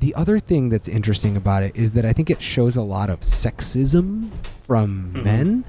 [0.00, 3.08] the other thing that's interesting about it is that I think it shows a lot
[3.08, 4.30] of sexism
[4.64, 5.24] from Mhm.
[5.24, 5.64] men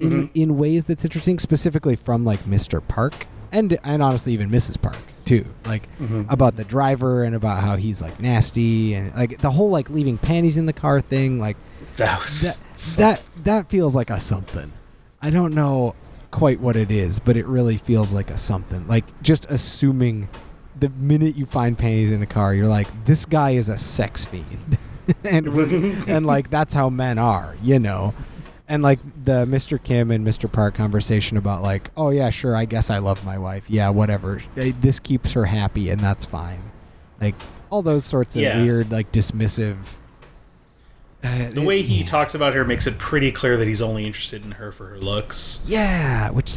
[0.00, 0.30] in Mhm.
[0.34, 2.80] in ways that's interesting, specifically from like Mr.
[2.86, 4.80] Park and and honestly even Mrs.
[4.80, 5.44] Park too.
[5.66, 5.88] Like
[6.28, 10.18] about the driver and about how he's like nasty and like the whole like leaving
[10.18, 11.38] panties in the car thing.
[11.40, 11.56] Like
[11.96, 14.72] That was that so- that that feels like a something.
[15.20, 15.94] I don't know
[16.30, 18.86] quite what it is, but it really feels like a something.
[18.86, 20.28] Like just assuming
[20.78, 24.24] the minute you find panties in a car, you're like, this guy is a sex
[24.26, 24.78] fiend,
[25.24, 25.48] and
[26.08, 28.14] and like that's how men are, you know.
[28.70, 29.82] And like the Mr.
[29.82, 30.50] Kim and Mr.
[30.52, 33.70] Park conversation about like, oh yeah, sure, I guess I love my wife.
[33.70, 34.40] Yeah, whatever.
[34.54, 36.60] This keeps her happy, and that's fine.
[37.20, 37.34] Like
[37.70, 38.60] all those sorts of Yeah.
[38.62, 39.96] weird, like dismissive.
[41.24, 42.06] uh, the way he yeah.
[42.06, 44.98] talks about her makes it pretty clear that he's only interested in her for her
[45.00, 46.54] looks, Yeah, which Um,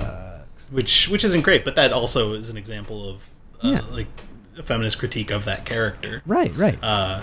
[0.00, 0.70] sucks.
[0.70, 1.64] which which isn't great.
[1.64, 3.26] But that also is an example of
[3.62, 3.80] uh, Yeah.
[3.92, 4.08] like
[4.58, 6.22] a feminist critique of that character.
[6.26, 6.78] right, right.
[6.82, 7.20] Uh,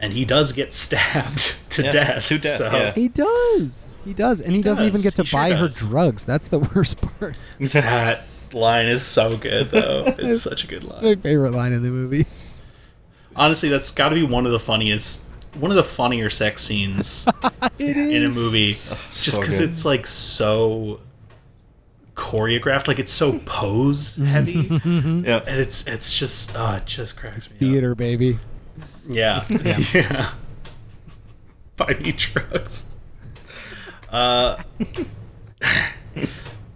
[0.00, 2.26] and he does get stabbed to Yeah, death.
[2.26, 2.92] to death, so yeah.
[2.94, 3.86] he does.
[4.04, 5.76] He does, and he, He doesn't even get to He sure buy her does.
[5.76, 6.24] drugs.
[6.24, 7.36] That's the worst part.
[7.60, 10.04] that line is so good, though.
[10.18, 11.04] It's such a good It's line.
[11.16, 12.26] my favorite line in the movie.
[13.36, 17.28] Honestly, that's got to be one of the funniest, one of the funnier sex scenes
[17.78, 18.72] It is in a movie,
[19.12, 19.70] just because good.
[19.70, 20.98] it's like so
[22.16, 25.42] choreographed, like it's so pose heavy, and Yeah.
[25.46, 27.58] it's it's just uh, it just cracks me up.
[27.60, 28.38] theater, baby.
[29.10, 29.44] Yeah.
[29.94, 30.30] Yeah.
[31.76, 32.94] Buy me drugs.
[34.10, 34.62] Uh,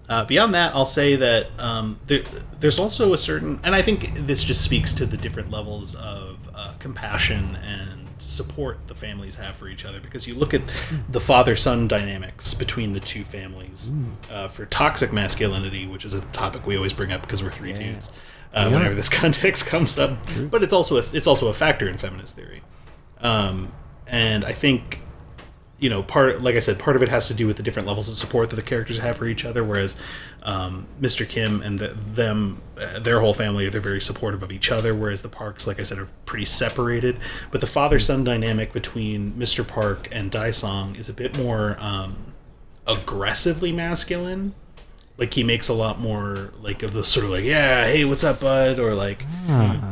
[0.09, 2.23] uh, beyond that, I'll say that um, there,
[2.61, 6.39] there's also a certain, and I think this just speaks to the different levels of
[6.55, 10.63] uh, compassion and support the families have for each other because you look at
[11.11, 13.91] the father son dynamics between the two families
[14.31, 17.75] uh, for toxic masculinity, which is a topic we always bring up because we're three
[17.75, 18.11] dudes.
[18.55, 18.71] Uh, are.
[18.71, 20.17] whenever this context comes up,
[20.51, 22.63] but it's also a, it's also a factor in feminist theory,
[23.21, 23.73] um,
[24.07, 25.01] and I think
[25.79, 27.87] you know part like i said part of it has to do with the different
[27.87, 30.01] levels of support that the characters have for each other whereas
[30.45, 34.71] um, mr kim and the, them uh, their whole family they're very supportive of each
[34.71, 37.19] other whereas the parks like i said are pretty separated.
[37.51, 42.33] But the father-son dynamic between mr park and daisong is a bit more um,
[42.87, 44.55] aggressively masculine
[45.17, 48.25] like he makes a lot more like of the sort of like yeah hey what's
[48.25, 48.79] up bud?
[48.79, 49.25] Or like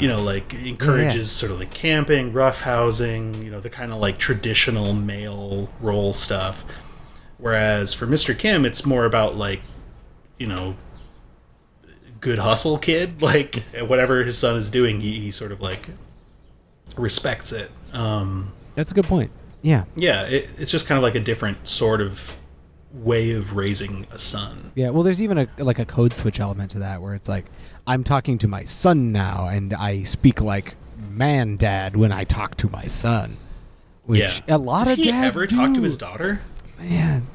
[0.01, 3.99] you know like encourages sort of like camping rough housing you know the kind of
[3.99, 6.65] like traditional male role stuff.
[7.39, 9.63] Whereas for mr kim it's more about like
[10.39, 10.77] you know
[12.21, 15.89] good hustle kid like whatever his son is doing he, he sort of like
[16.97, 17.71] respects it.
[17.93, 19.31] Um That's a good point.
[19.63, 19.85] Yeah.
[19.95, 22.37] yeah it, it's just kind of like a different sort of
[22.95, 26.73] way of raising a son Yeah, well, there's even a like a code switch element
[26.73, 27.47] to that where it's like
[27.87, 30.75] I'm talking to my son now, and I speak like
[31.11, 33.37] man dad when I talk to my son.
[34.05, 35.57] Which yeah a lot Does of he dads ever do.
[35.57, 36.43] talk to his daughter
[36.79, 37.27] Man,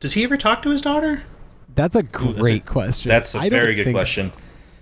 [0.00, 1.22] does he ever talk to his daughter
[1.74, 3.08] that's a that's a- great question.
[3.08, 4.32] That's a I very good question.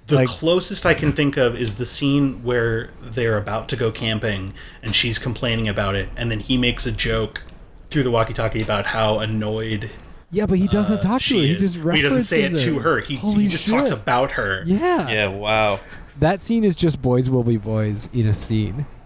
[0.07, 3.90] The Like- closest I can think of is the scene where they're about to go
[3.90, 7.42] camping and she's complaining about it, and then he makes a joke
[7.88, 9.90] through the walkie-talkie about how annoyed
[10.31, 11.46] Yeah, but he doesn't uh, talk to she her.
[11.55, 13.01] He just But he doesn't say it references to her.
[13.01, 14.62] He, he just talks about her.
[14.66, 15.09] Yeah.
[15.09, 15.81] Yeah, wow.
[16.18, 18.87] That scene is just boys will be boys in a scene.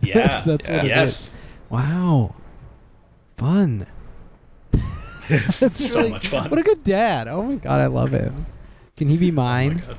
[0.00, 1.34] Yeah, That's- that's what it yes,
[1.70, 2.34] Wow.
[3.36, 3.86] Fun.
[5.28, 6.50] that's so really- much fun.
[6.50, 7.28] What a good dad.
[7.28, 8.46] Oh my god, I love him.
[8.96, 9.82] Can he be Oh mine?
[9.86, 9.98] God.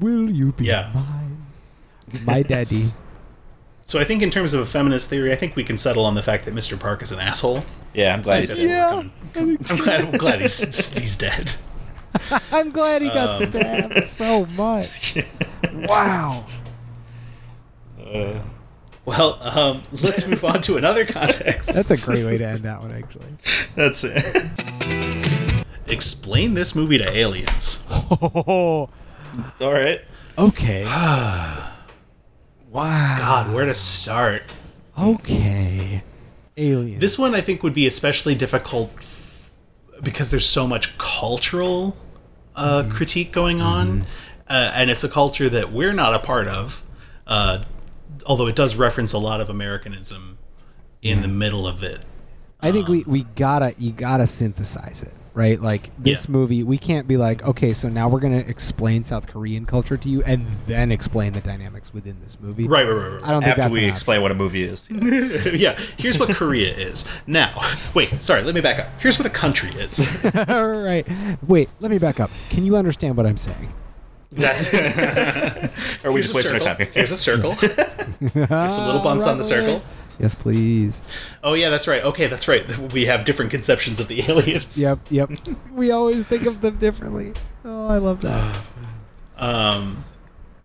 [0.00, 0.90] Will you be Yeah.
[0.94, 1.46] mine?
[2.24, 2.86] My daddy.
[3.86, 6.14] So I think in terms of a feminist theory, I think we can settle on
[6.14, 6.78] the fact that Mr.
[6.80, 7.60] Park is an asshole.
[7.92, 8.94] Yeah, I'm glad he's That's Yeah.
[8.94, 11.54] what we're coming- I'm glad, I'm glad he's, he's dead.
[12.52, 13.14] I'm glad he Um.
[13.14, 15.18] got stabbed so much.
[15.88, 16.46] Wow.
[19.04, 21.74] Well, um, let's move on to another context.
[21.74, 23.26] That's a great way to end that one, actually.
[23.74, 25.74] That's it.
[25.88, 27.82] Explain this movie to aliens.
[27.90, 28.88] Oh,
[29.60, 30.00] All right.
[30.38, 30.84] okay.
[32.74, 33.16] wow.
[33.18, 34.42] God, where to start?
[34.98, 36.02] Okay.
[36.56, 37.00] Aliens.
[37.00, 39.50] This one I think would be especially difficult f-
[40.02, 41.96] because there's so much cultural
[42.54, 44.04] uh, critique going on,
[44.48, 46.84] uh, and it's a culture that we're not a part of.
[47.26, 47.64] Uh,
[48.26, 50.38] although it does reference a lot of Americanism
[51.02, 52.00] in the middle of it.
[52.60, 55.60] I think we, we gotta you gotta synthesize it, right?
[55.60, 56.32] Like this Yeah.
[56.32, 60.08] movie, we can't be like, okay, so now we're gonna explain South Korean culture to
[60.08, 62.66] you, and then explain the dynamics within this movie.
[62.68, 63.24] Right, right, right, right.
[63.28, 64.88] I don't think After that's we an explain what a movie is.
[64.90, 67.06] yeah, here's what Korea is.
[67.26, 67.50] Now,
[67.94, 68.88] wait, sorry, let me back up.
[69.00, 70.24] Here's what a country is.
[70.48, 71.06] All right.
[71.46, 72.30] Wait, let me back up.
[72.50, 73.72] Can you understand what I'm saying?
[74.32, 75.70] That,
[76.04, 76.90] Or are we here's just wasting our time here?
[76.92, 77.52] Here's a circle.
[77.52, 79.80] Here's some little bumps on the circle.
[80.18, 81.02] Yes, please.
[81.42, 82.04] Oh yeah, that's right.
[82.04, 82.64] Okay, that's right.
[82.92, 84.80] We have different conceptions of the aliens.
[84.80, 85.30] Yep, yep.
[85.72, 87.32] we always think of them differently.
[87.64, 88.60] Oh, I love that.
[89.36, 90.04] Um,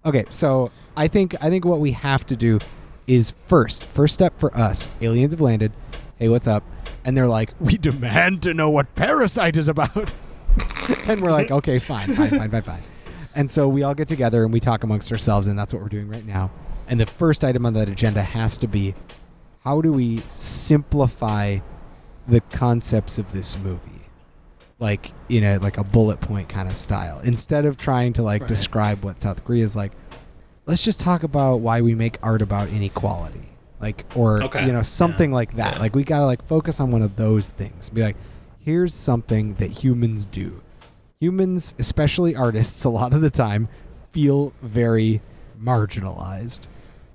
[0.05, 2.59] Okay, so I think I think what we have to do
[3.05, 5.71] is first, first step for us, aliens have landed.
[6.17, 6.63] Hey, what's up?
[7.03, 10.13] And they're like, we demand to know what Parasite is about.
[11.07, 12.81] and we're like, okay, fine, fine, fine, fine, fine.
[13.35, 15.89] And so we all get together and we talk amongst ourselves, and that's what we're
[15.89, 16.49] doing right now.
[16.87, 18.95] And the first item on that agenda has to be,
[19.63, 21.59] how do we simplify
[22.27, 23.91] the concepts of this movie?
[24.81, 28.43] like you know like a bullet point kind of style instead of trying to like
[28.43, 28.47] Right.
[28.47, 29.91] describe what south korea is like
[30.67, 33.49] let's just talk about why we make art about inequality
[33.81, 34.65] like or Okay.
[34.65, 35.35] you know something Yeah.
[35.35, 35.79] like that Yeah.
[35.81, 38.15] like we gotta like focus on one of those things be like
[38.59, 40.61] here's something that humans do
[41.19, 43.67] humans especially artists a lot of the time
[44.11, 45.19] feel very
[45.61, 46.69] marginalized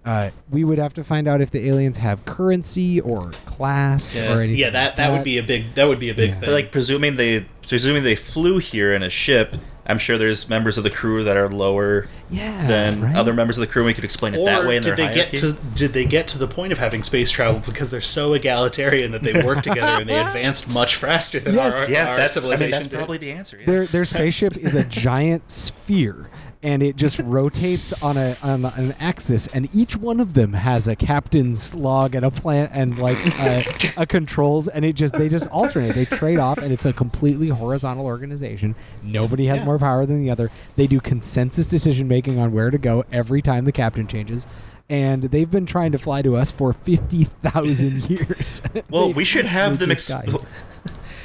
[0.05, 4.35] uh, we would have to find out if the aliens have currency or class yeah,
[4.37, 6.31] or anything yeah, that like that would be a big that would be a big
[6.31, 6.35] Yeah.
[6.37, 6.49] thing.
[6.49, 9.57] But like presuming they presuming they flew here in a ship,
[9.87, 13.17] I'm sure there's members of the crew that are lower yeah than right?
[13.17, 13.83] other members of the crew.
[13.83, 15.31] and We could explain it or that way in did they hierarchy.
[15.39, 18.35] get to did they get to the point of having space travel because they're so
[18.35, 21.75] egalitarian that they work together and they advanced much faster than Yes.
[21.75, 22.97] our, yeah, our that's I civilization mean that's did?
[22.97, 23.59] probably the answer.
[23.59, 23.67] Yeah.
[23.67, 26.29] Their their spaceship is a giant sphere,
[26.65, 30.89] and it just rotates on a on an axis, and each one of them has
[30.89, 33.65] a captain's log and a plan and like a,
[33.99, 35.95] a controls, and it just they just alternate.
[35.95, 38.75] They trade off, and it's a completely horizontal organization.
[39.03, 39.65] Nobody has Yeah.
[39.67, 40.51] more power than the other.
[40.77, 44.47] They do consensus decision making on where to go every time the captain changes.
[44.91, 48.61] and they've been trying to fly to us for fifty thousand years.
[48.91, 49.91] Well, we should have them.
[49.91, 50.11] Ex-.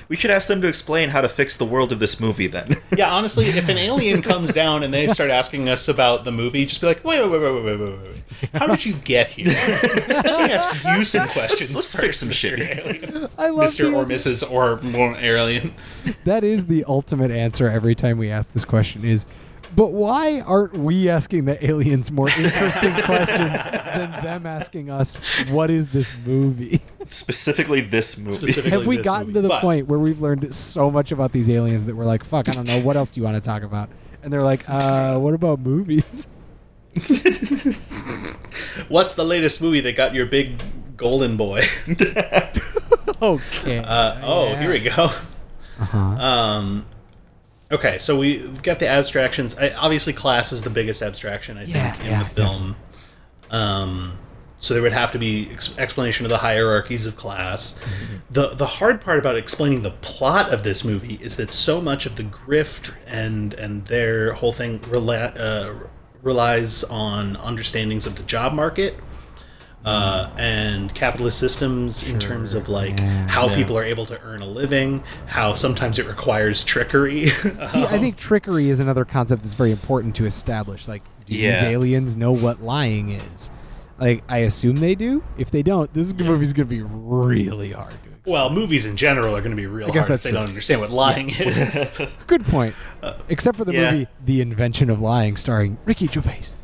[0.09, 2.75] We should ask them to explain how to fix the world of this movie then.
[2.97, 6.65] yeah, honestly, if an alien comes down and they start asking us about the movie,
[6.65, 8.49] just be like, wait, wait, wait, wait, wait, wait, wait.
[8.53, 9.45] How did you get here?
[9.45, 11.75] Let me ask you some questions.
[11.75, 12.59] Let's, let's fix some shit.
[12.59, 13.27] Alien.
[13.37, 13.93] I love Mr.
[13.93, 14.49] or Mrs.
[14.51, 14.79] or
[15.23, 15.75] alien.
[16.23, 19.27] That is the ultimate answer every time we ask this question is
[19.75, 25.69] but why aren't we asking the aliens more interesting questions than them asking us what
[25.71, 26.81] is this movie?
[27.09, 28.33] specifically this movie.
[28.37, 29.37] Specifically Have we this gotten movie.
[29.37, 32.23] to the But- point where we've learned so much about these aliens that we're like,
[32.23, 33.89] fuck, I don't know, what else do you want to talk about?
[34.21, 36.27] And they're like, uh, what about movies?
[38.89, 40.61] What's the latest movie that got your big
[40.97, 41.61] golden boy?
[43.21, 43.79] Okay.
[43.79, 44.61] Uh, oh, Yeah.
[44.61, 45.09] here we go.
[45.79, 45.97] Uh-huh.
[45.97, 46.85] Um,
[47.71, 49.57] okay, so we- we've got the abstractions.
[49.57, 52.75] I, obviously, class is the biggest abstraction, I think, in yeah, the film.
[53.51, 54.17] Um,
[54.57, 57.79] so there would have to be ex- explanation of the hierarchies of class.
[57.79, 58.15] Mm-hmm.
[58.31, 62.05] The the hard part about explaining the plot of this movie is that so much
[62.05, 65.87] of the grift and and their whole thing rela- uh,
[66.21, 68.95] relies on understandings of the job market.
[69.85, 73.27] Uh, and capitalist systems in terms of like yeah.
[73.27, 73.55] how Yeah.
[73.55, 77.25] people are able to earn a living, how sometimes it requires trickery.
[77.67, 80.87] See, I think trickery is another concept that's very important to establish.
[80.89, 83.51] Like, do these aliens know what lying is?
[83.97, 85.23] Like, I assume they do.
[85.37, 88.33] If they don't, this movie's going to be really hard to explain.
[88.33, 90.29] well, movies in general are going to be real I guess hard if that's they
[90.31, 90.39] true.
[90.39, 92.01] don't understand what lying is.
[92.27, 92.75] Good point.
[93.29, 93.91] Except for the yeah.
[93.91, 96.55] movie The Invention of Lying, starring Ricky Gervais.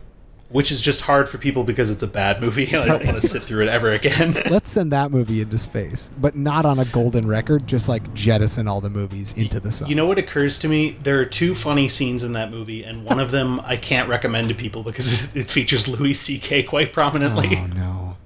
[0.55, 3.19] Which is just hard for people because it's a bad movie and I don't want
[3.19, 4.35] to sit through it ever again.
[4.49, 7.67] Let's send that movie into space, but not on a golden record.
[7.67, 9.89] Just like jettison all the movies into the sun.
[9.89, 10.91] You know what occurs to me?
[10.91, 14.47] There are two funny scenes in that movie, and one of them I can't recommend
[14.47, 16.63] to people because it features Louis C.K.
[16.63, 17.49] quite prominently.
[17.57, 18.17] oh no!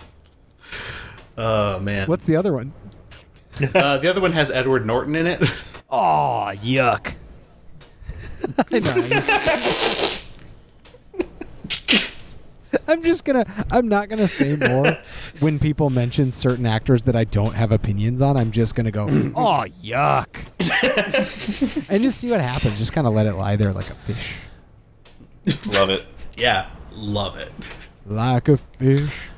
[1.35, 2.07] Oh, man.
[2.07, 2.73] What's the other one?
[3.73, 5.41] Uh, the other one has Edward Norton in it.
[5.89, 7.15] Oh yuck!
[8.71, 10.09] I know.
[12.89, 13.45] I'm just- gonna.
[13.71, 14.97] I'm not gonna say more
[15.39, 18.35] when people mention certain actors that I don't have opinions on.
[18.37, 19.03] I'm just gonna go,
[19.35, 20.27] oh yuck,
[21.91, 22.77] and just see what happens.
[22.77, 24.35] Just kind of let it lie there like a fish,
[25.73, 26.05] Love it.
[26.37, 27.51] yeah, love it.
[28.05, 29.29] like a fish.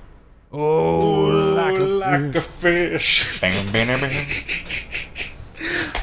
[0.54, 3.24] Oh, like a like a fish.
[3.24, 3.42] fish.
[3.42, 4.26] Bang, bang, bang, bang.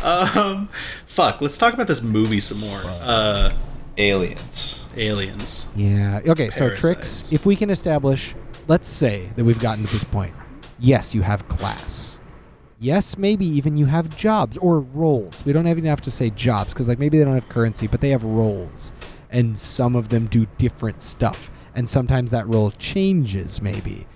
[0.02, 0.66] Um,
[1.06, 1.40] fuck.
[1.40, 2.80] Let's talk about this movie some more.
[2.84, 3.52] Uh,
[3.98, 4.77] Aliens.
[4.98, 5.72] Aliens.
[5.76, 6.20] Yeah.
[6.26, 6.50] Okay.
[6.50, 6.80] So Parasites.
[6.80, 7.32] tricks.
[7.32, 8.34] If we can establish,
[8.66, 10.34] let's say that we've gotten to this point.
[10.78, 12.20] Yes, you have class.
[12.80, 15.44] Yes, maybe even you have jobs or roles.
[15.44, 18.00] We don't even have to say jobs because like maybe they don't have currency, but
[18.00, 18.92] they have roles,
[19.30, 24.06] and some of them do different stuff, and sometimes that role changes maybe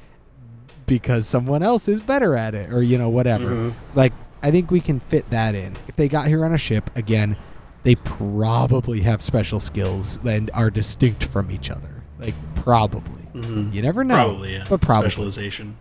[0.86, 3.46] because someone else is better at it or you know whatever.
[3.46, 3.98] Mm-hmm.
[3.98, 4.12] Like
[4.44, 5.76] I think we can fit that in.
[5.88, 7.36] If they got here on a ship again,
[7.82, 12.02] they probably have special skills and are distinct from each other.
[12.18, 13.22] Like probably.
[13.34, 13.72] Mm-hmm.
[13.72, 14.14] You never know.
[14.14, 14.66] Probably, yeah.
[14.68, 15.10] But probably.
[15.10, 15.76] Specialization.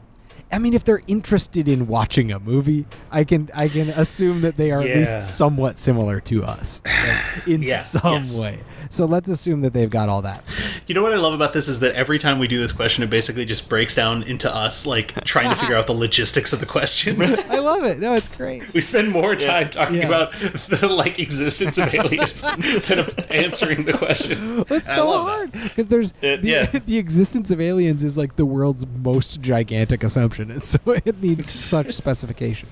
[0.54, 4.58] I mean, if they're interested in watching a movie, I can I can assume that
[4.58, 8.38] they are at least somewhat similar to us like, in Yeah, some yes.
[8.38, 8.60] way.
[8.90, 10.82] So let's assume that they've got all that stuff.
[10.88, 13.04] You know what I love about this is that every time we do this question,
[13.06, 16.60] it basically just breaks down into us like trying to figure out the logistics of
[16.60, 17.22] the question.
[17.50, 18.00] I love it.
[18.00, 18.74] No, it's great.
[18.74, 20.08] We spend more time talking Yeah.
[20.08, 22.42] about the like existence of aliens
[22.88, 24.66] than answering the question.
[24.70, 26.66] It's so hard because there's It- the, yeah.
[26.66, 31.50] the existence of aliens is like the world's most gigantic assumption, and so it needs
[31.50, 32.70] such specification.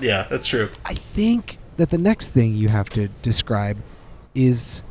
[0.00, 0.70] Yeah, that's true.
[0.84, 3.78] I think that the next thing you have to describe
[4.34, 4.82] is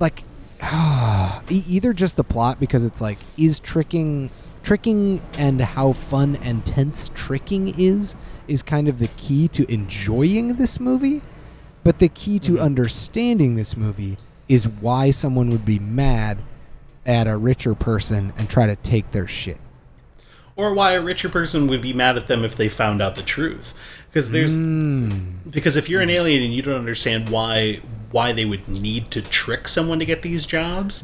[0.00, 0.22] like
[1.50, 4.30] either just the plot because it's like is tricking
[4.62, 8.16] tricking and how fun and tense tricking is
[8.48, 11.20] is kind of the key to enjoying this movie
[11.82, 12.62] but the key to mm-hmm.
[12.62, 14.16] understanding this movie
[14.48, 16.38] is why someone would be mad
[17.04, 19.60] at a richer person and try to take their shit
[20.56, 23.22] Or why a richer person would be mad at them if they found out the
[23.22, 23.74] truth.
[24.08, 24.56] Because there's
[25.50, 27.80] because if you're an alien and you don't understand why
[28.12, 31.02] why they would need to trick someone to get these jobs,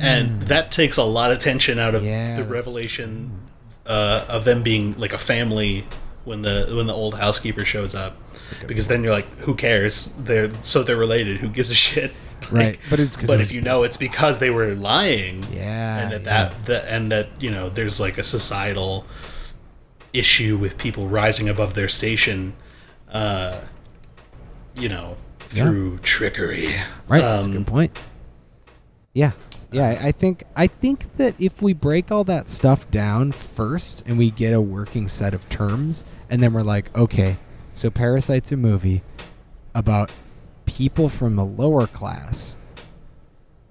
[0.00, 3.30] and that takes a lot of tension out of Yeah, the revelation
[3.86, 5.84] uh, of them being like a family
[6.24, 8.16] when the when the old housekeeper shows up.
[8.66, 10.14] Because then you're like, who cares?
[10.14, 11.36] They're so they're related.
[11.36, 12.10] Who gives a shit?
[12.50, 16.12] Right, Like, but it's but if you know it's because they were lying, Yeah, and
[16.12, 16.48] that, yeah.
[16.48, 19.04] that that and that you know there's like a societal
[20.12, 22.54] issue with people rising above their station,
[23.12, 23.60] uh,
[24.74, 26.68] you know, through trickery.
[27.08, 27.98] right that's a Um, good point
[29.12, 29.32] yeah
[29.70, 34.16] Yeah, I think I think that if we break all that stuff down first and
[34.16, 37.36] we get a working set of terms, and then we're like, okay,
[37.74, 39.02] so Parasite's a movie
[39.74, 40.10] about
[40.68, 42.58] people from the lower class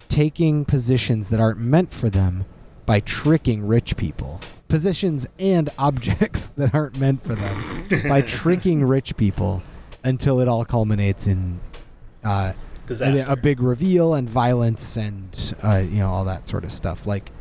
[0.07, 2.43] taking positions that aren't meant for them
[2.87, 4.41] by tricking rich people.
[4.67, 9.61] Positions and objects that aren't meant for them by tricking rich people
[10.03, 11.59] until it all culminates in
[12.23, 12.53] uh,
[12.89, 17.05] a, a big reveal and violence and uh, you know all that sort of stuff.
[17.05, 17.31] Like,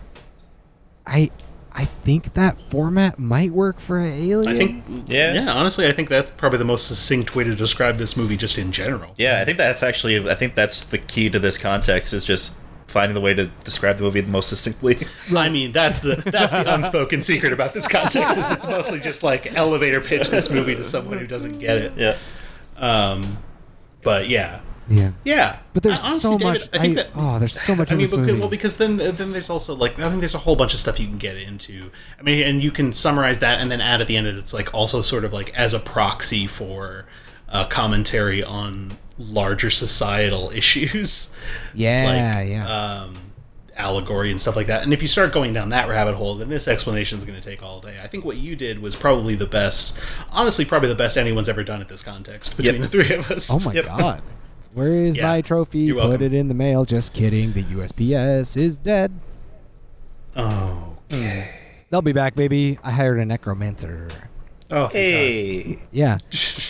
[1.06, 1.30] I
[1.78, 4.48] I think that format might work for an alien.
[4.48, 5.34] I think, Yeah.
[5.34, 5.52] yeah.
[5.52, 8.72] Honestly, I think that's probably the most succinct way to describe this movie, just in
[8.72, 9.12] general.
[9.18, 12.58] Yeah, I think that's actually I think that's the key to this context is just
[12.86, 14.96] finding the way to describe the movie the most succinctly.
[15.36, 18.38] I mean, that's the that's the unspoken secret about this context.
[18.38, 21.92] Is it's mostly just like elevator pitch this movie to someone who doesn't get it.
[21.98, 22.16] yeah.
[22.78, 23.36] Um,
[24.02, 25.12] but yeah, yeah.
[25.24, 25.58] yeah.
[25.72, 26.68] But there's I- honestly, so David, much.
[26.72, 28.40] I think I- that, oh, there's so much I in mean, because, movie.
[28.40, 30.98] well, because then then there's also like I think there's a whole bunch of stuff
[31.00, 31.90] you can get into.
[32.18, 34.54] I mean, and you can summarize that, and then add at the end, that it's
[34.54, 37.06] like also sort of like as a proxy for
[37.48, 41.36] uh, commentary on larger societal issues.
[41.74, 42.66] yeah, like, yeah.
[42.68, 43.14] um,
[43.76, 44.82] allegory and stuff like that.
[44.82, 47.46] And if you start going down that rabbit hole, then this explanation is going to
[47.46, 47.96] take all day.
[48.02, 49.98] I think what you did was probably the best,
[50.32, 52.82] honestly, probably the best anyone's ever done at this context between Yep.
[52.82, 53.50] the three of us.
[53.50, 53.84] oh my yep.
[53.86, 54.22] god.
[54.76, 55.90] Where is Yeah, my trophy?
[55.90, 56.84] Put it in the mail.
[56.84, 57.52] Just kidding.
[57.54, 59.10] The USPS is dead.
[60.36, 62.78] Oh, They'll be back, baby.
[62.84, 64.08] I hired a necromancer.
[64.70, 65.78] oh, Hey.
[65.92, 66.18] Yeah.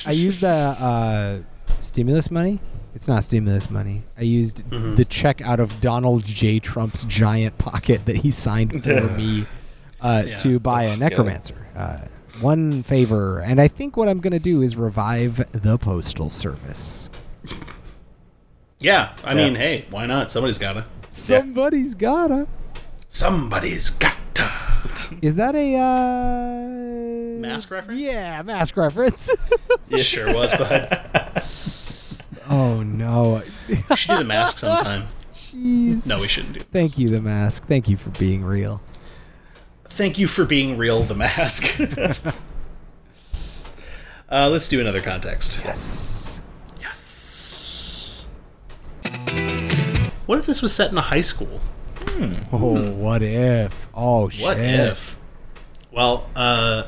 [0.06, 1.38] I used the uh,
[1.80, 2.60] stimulus money.
[2.94, 4.04] It's not stimulus money.
[4.16, 4.94] I used Mm-hmm.
[4.94, 6.60] the check out of Donald J.
[6.60, 9.46] Trump's giant pocket that he signed for me
[10.00, 10.36] uh, Yeah.
[10.36, 11.66] to buy a necromancer.
[11.74, 12.06] Uh,
[12.40, 17.10] one favor, and I think what I'm going to do is revive the postal service.
[18.86, 19.12] Yeah.
[19.24, 19.44] I Yeah.
[19.44, 20.30] mean, hey, why not?
[20.32, 20.86] Somebody's gotta.
[21.10, 22.46] Somebody's gotta.
[23.08, 24.16] Somebody's gotta.
[25.20, 28.00] Is that a uh, Mask reference?
[28.00, 29.30] Yeah, mask reference.
[29.90, 31.42] It sure was, bud.
[32.50, 35.06] oh no, We should do the mask sometime.
[35.32, 36.08] jeez.
[36.08, 36.60] No, we shouldn't do.
[36.60, 37.66] Thank you, the mask.
[37.66, 38.80] Thank you for being real.
[39.84, 41.80] Thank you for being real, the mask.
[44.28, 45.58] uh, let's do another context.
[45.58, 45.66] Yes.
[45.66, 46.15] Yes.
[50.26, 51.60] What if this was set in a high school?
[52.52, 53.88] Oh, what if?
[53.94, 54.44] Oh shit.
[54.44, 55.18] What if?
[55.92, 56.84] Well, uh,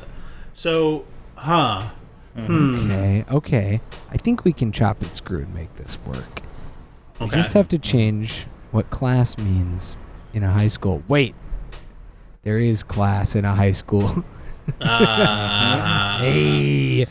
[0.53, 1.89] so, huh?
[2.37, 3.81] Okay, okay.
[4.11, 6.41] I think we can chop and screw and make this work.
[7.19, 7.35] We Okay.
[7.37, 9.97] just have to change what class means
[10.33, 11.03] in a high school.
[11.07, 11.35] Wait.
[12.43, 14.23] There is class in a high school.
[14.79, 17.05] Uh, hey.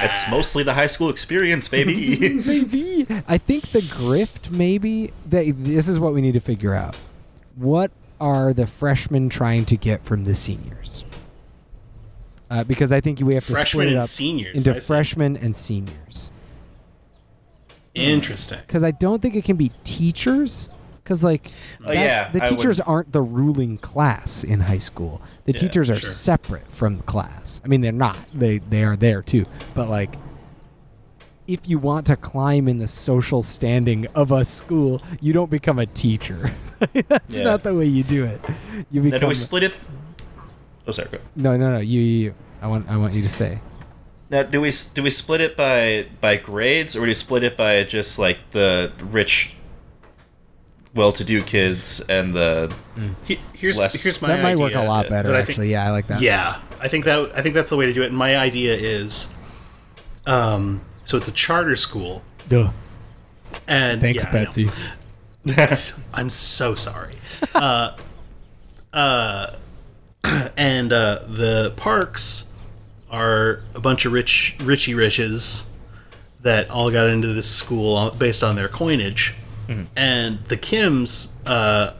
[0.00, 2.34] That's mostly the high school experience, baby.
[2.46, 3.06] maybe.
[3.28, 5.12] I think the grift, maybe.
[5.28, 6.96] That this is what we need to figure out.
[7.56, 7.90] What
[8.20, 11.04] are the freshmen trying to get from the seniors?
[12.48, 15.36] Uh, because I think we have to Freshmen split it and up seniors, into freshmen
[15.36, 16.32] and seniors.
[17.94, 18.60] Interesting.
[18.66, 20.68] Because I don't think it can be teachers.
[21.06, 21.52] Because like,
[21.84, 25.22] Oh, that- yeah, the teachers aren't the ruling class in high school.
[25.44, 26.08] The Yeah, teachers are sure.
[26.08, 27.60] separate from the class.
[27.64, 28.18] I mean, they're not.
[28.34, 29.44] They they are there too.
[29.74, 30.16] But like,
[31.46, 35.78] if you want to climb in the social standing of a school, you don't become
[35.78, 36.50] a teacher.
[37.08, 37.44] That's Yeah.
[37.44, 38.40] not the way you do it.
[38.90, 39.20] You now, become.
[39.20, 39.74] do we split it?
[40.88, 41.08] Oh, sorry.
[41.10, 41.18] Go.
[41.36, 41.78] no, no, no.
[41.78, 42.34] You, you, you.
[42.60, 43.60] I want I want you to say.
[44.28, 47.56] Now, do we do we split it by by grades, or do we split it
[47.56, 49.55] by just like the rich,
[50.96, 52.74] well-to-do kids and the?
[53.24, 55.28] He- here's Less- here's my that might work a lot better.
[55.30, 56.20] think- Actually, yeah, I like that.
[56.20, 58.06] Yeah, I think that I think that's the way to do it.
[58.06, 59.28] And my idea is,
[60.26, 62.70] um, so it's a charter school, Duh.
[63.68, 64.70] and Thanks, yeah, Betsy.
[66.14, 67.14] I'm so sorry.
[67.54, 67.96] Uh,
[68.92, 69.50] uh,
[70.56, 72.50] and uh, the parks
[73.10, 75.66] are a bunch of rich, richy riches
[76.40, 79.34] that all got into this school based on their coinage,
[79.96, 81.92] and the Kims uh,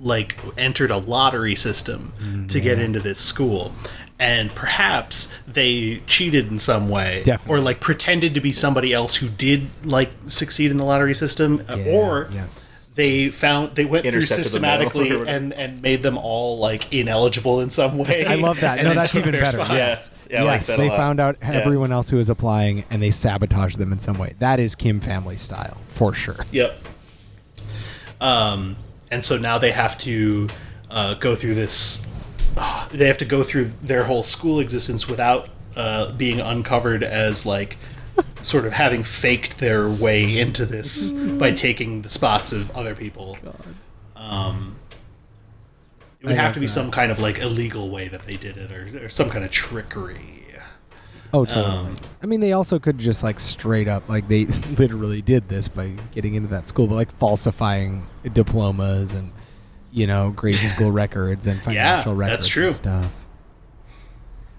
[0.00, 3.72] like entered a lottery system to get into this school.
[4.16, 7.56] And perhaps they cheated in some way, Definitely.
[7.56, 11.64] or like pretended to be somebody else who did like succeed in the lottery system,
[11.68, 12.92] uh, Yeah, or yes.
[12.94, 16.58] they found they went through Intercepted the mail or systematically and and made them all
[16.58, 18.24] like ineligible in some way.
[18.24, 18.78] I love that.
[18.84, 19.46] No, that's even better.
[19.46, 19.70] spots.
[19.70, 20.10] Yes.
[20.30, 21.50] Yeah, I like yes, that they found out Yeah.
[21.50, 24.34] everyone else who was applying and they sabotaged them in some way.
[24.38, 26.46] That is Kim family style, for sure.
[26.52, 26.78] Yep.
[28.20, 28.76] Um,
[29.10, 30.48] and so now they have to
[30.90, 32.06] uh, go through this.
[32.56, 37.44] ah, they have to go through their whole school existence without uh, being uncovered as
[37.44, 37.76] like
[38.42, 43.36] sort of having faked their way into this by taking the spots of other people.
[44.16, 44.76] Um,
[46.20, 46.72] it would I have to be that.
[46.72, 49.50] some kind of like illegal way that they did it, or, or some kind of
[49.50, 50.33] trickery.
[51.34, 51.88] Oh, totally.
[51.88, 54.44] Um, I mean, they also could just like straight up, like they
[54.78, 59.32] literally did this by getting into that school, but like falsifying diplomas and
[59.90, 62.66] you know grade school records and financial that's records true.
[62.66, 63.26] and stuff.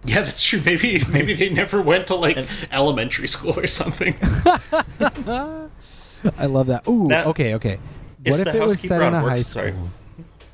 [0.03, 0.61] Yeah, that's true.
[0.65, 4.13] Maybe maybe they never went to like elementary school or something.
[6.37, 6.85] I love that.
[6.89, 7.79] Ooh, okay, okay.
[8.25, 9.71] What if it was set in on a high sorry.
[9.71, 9.89] school?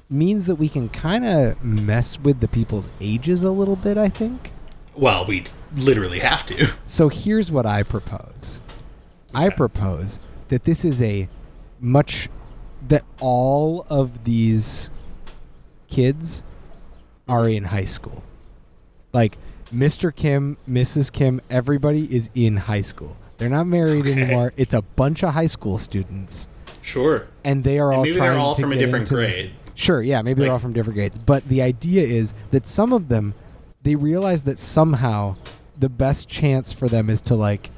[0.07, 3.97] Means that we can kind of mess with the people's ages a little bit.
[3.97, 4.51] I think.
[4.93, 5.45] well, we
[5.75, 6.67] literally have to.
[6.85, 8.59] So here's what I propose.
[9.33, 9.55] I Okay.
[9.55, 10.19] propose
[10.49, 11.29] that this is a
[11.79, 12.29] much
[12.87, 14.89] that all of these
[15.87, 16.43] kids
[17.27, 18.23] are in high school.
[19.13, 19.37] Like
[19.73, 20.13] Mr.
[20.13, 21.11] Kim, Mrs.
[21.11, 23.15] Kim, everybody is in high school.
[23.37, 24.21] They're not married Okay.
[24.21, 24.53] anymore.
[24.57, 26.47] It's a bunch of high school students
[26.81, 27.27] Sure.
[27.43, 29.51] and they are all maybe they're all from a different into this- grade.
[29.73, 31.17] Sure, yeah, maybe they're all from different grades.
[31.17, 33.33] But the idea is that some of them,
[33.83, 35.37] they realize that somehow
[35.81, 37.69] the best chance for them is to like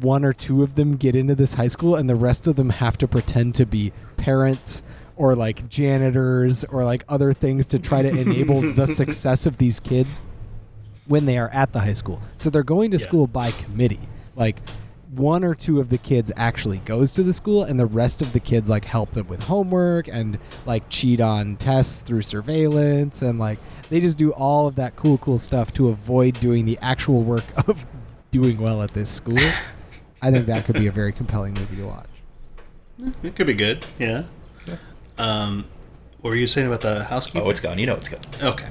[0.00, 2.70] one or two of them get into this high school, and the rest of them
[2.70, 4.82] have to pretend to be parents
[5.16, 9.80] or like janitors or like other things to try to enable the success of these
[9.80, 10.22] kids
[11.06, 12.22] when they are at the high school.
[12.36, 13.02] So they're going to Yeah.
[13.02, 14.00] school by committee.
[14.36, 14.60] Like
[15.14, 18.32] one or two of the kids actually goes to the school and the rest of
[18.32, 23.38] the kids like help them with homework and like cheat on tests through surveillance and
[23.38, 23.58] like
[23.88, 27.44] they just do all of that cool cool stuff to avoid doing the actual work
[27.68, 27.84] of
[28.30, 29.38] doing well at this school.
[30.22, 32.06] I think that could be a very compelling movie to watch.
[33.22, 33.84] It could be good.
[33.98, 34.24] Yeah.
[35.18, 35.66] Um,
[36.20, 37.44] what were you saying about the housekeeper?
[37.44, 37.78] Oh, it's gone.
[37.78, 38.20] You know it's gone.
[38.42, 38.66] Okay.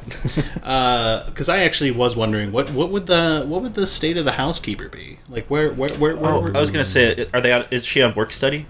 [0.63, 4.25] Uh, because I actually was wondering what what would the what would the state of
[4.25, 5.19] the housekeeper be?
[5.29, 6.15] Like where where where?
[6.15, 7.51] where, Oh, where- I was gonna say, are they?
[7.51, 8.65] On, is she on work study?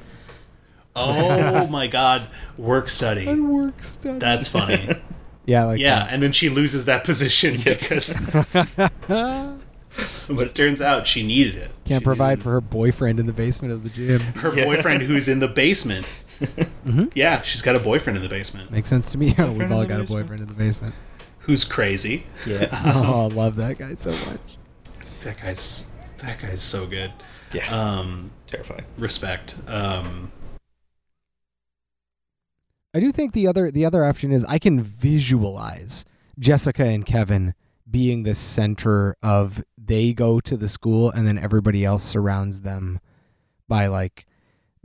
[0.95, 2.23] oh my God!
[2.57, 3.33] Work study.
[3.39, 4.19] Work study.
[4.19, 4.87] That's funny.
[5.45, 6.13] yeah, like Yeah, that.
[6.13, 8.15] and then she loses that position because.
[10.27, 11.71] but it turns out she needed it.
[11.85, 14.19] Can't She provide needed for her boyfriend in the basement of the gym.
[14.19, 16.23] her boyfriend who's in the basement.
[16.39, 17.05] Mm-hmm.
[17.15, 19.27] Yeah, she's got a boyfriend in the basement Makes sense to me.
[19.37, 20.93] We've all the got a boyfriend in the basement.
[21.39, 22.25] who's crazy.
[22.47, 22.67] Yeah.
[22.95, 24.57] Oh, I love that guy so much.
[25.23, 27.11] That guy's that guy's so good.
[27.53, 27.67] Yeah.
[27.75, 28.85] Um, Terrifying.
[28.97, 29.55] respect.
[29.67, 30.31] Um,
[32.93, 36.05] I do think the other the other option is I can visualize
[36.39, 37.53] Jessica and Kevin
[37.89, 42.99] being the center of they go to the school and then everybody else surrounds them
[43.67, 44.25] by like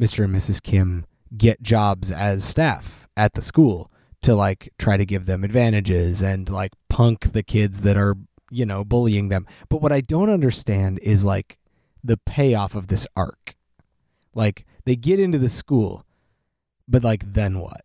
[0.00, 0.24] Mr.
[0.24, 0.62] and Mrs.
[0.62, 3.90] Kim get jobs as staff at the school
[4.22, 8.16] to like try to give them advantages and like punk the kids that are,
[8.50, 9.46] you know, bullying them.
[9.68, 11.58] But what I don't understand is like
[12.02, 13.54] the payoff of this arc.
[14.34, 16.04] Like they get into the school,
[16.88, 17.82] but like then what?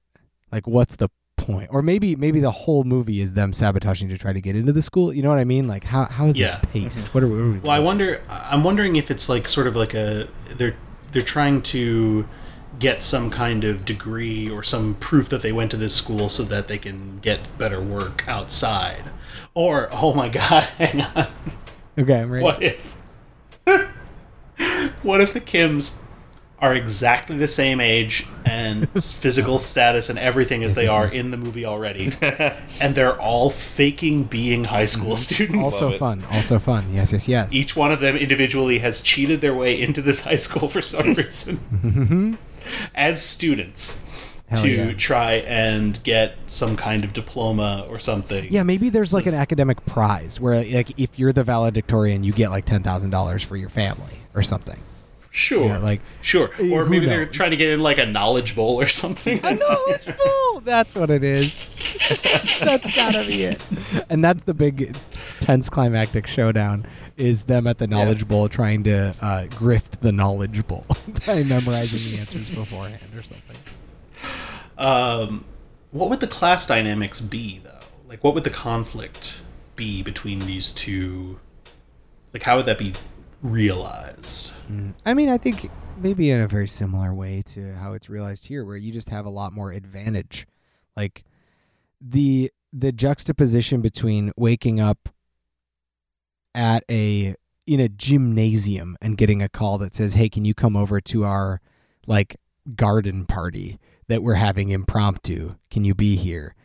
[0.52, 1.70] Like what's the point?
[1.72, 4.82] Or maybe maybe the whole movie is them sabotaging to try to get into the
[4.82, 5.14] school.
[5.14, 5.68] You know what I mean?
[5.68, 7.14] Like how how is this paced?
[7.14, 8.22] What are, what are we well, I wonder.
[8.30, 10.76] I'm wondering if it's like sort of like a they're
[11.12, 12.28] they're trying to
[12.80, 16.44] get some kind of degree or some proof that they went to this school so
[16.44, 19.12] that they can get better work outside.
[19.54, 21.28] Or oh my god, hang on.
[21.98, 22.44] Okay, I'm ready.
[22.44, 22.98] What if
[25.04, 26.02] What if the Kims
[26.62, 31.38] are exactly the same age and physical status and everything as they are in the
[31.38, 32.12] movie already,
[32.82, 34.90] and they're all faking being high mhm.
[34.90, 35.64] school students?
[35.82, 36.24] Also fun.
[36.32, 36.86] Also fun.
[36.92, 37.54] Yes, yes, yes.
[37.54, 41.14] Each one of them individually has cheated their way into this high school for some
[41.14, 42.34] reason mm-hmm.
[42.96, 44.06] as students
[44.50, 44.94] Hell to yeah.
[44.94, 48.48] try and get some kind of diploma or something.
[48.52, 52.50] Yeah, maybe there's like an academic prize where like if you're the valedictorian, you get
[52.50, 54.80] like ten thousand dollars for your family or something.
[55.32, 55.68] Sure.
[55.68, 56.50] Yeah, like- sure.
[56.60, 59.40] Eh, Or maybe they're trying to get in like a knowledge bowl or something.
[59.44, 60.62] A knowledge bowl.
[60.62, 61.66] That's what it is.
[62.60, 63.62] that's gotta be it.
[64.10, 64.96] And that's the big
[65.40, 66.86] tense climactic showdown
[67.18, 70.86] is them at the knowledge bowl trying to uh, grift the knowledge bowl
[71.28, 73.86] by memorizing the answers beforehand or something.
[74.78, 75.46] Um,
[75.92, 77.80] what would the class dynamics be, though?
[78.08, 79.42] Like, what would the conflict
[79.76, 81.40] be between these two?
[82.34, 82.94] Like, how would that be
[83.42, 84.54] realized?
[85.06, 88.64] I mean, I think maybe in a very similar way to how it's realized here,
[88.64, 90.48] where you just have a lot more advantage.
[90.96, 91.24] Like
[92.02, 95.10] the the juxtaposition between waking up
[96.54, 97.36] at a
[97.68, 101.24] in a gymnasium and getting a call that says, "Hey, can you come over to
[101.24, 101.62] our
[102.08, 102.38] like
[102.76, 105.56] garden party that we're having impromptu?
[105.70, 106.56] Can you be here?"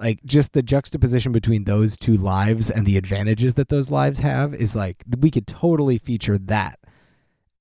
[0.00, 4.52] Like just the juxtaposition between those two lives and the advantages that those lives have
[4.54, 6.78] is like we could totally feature that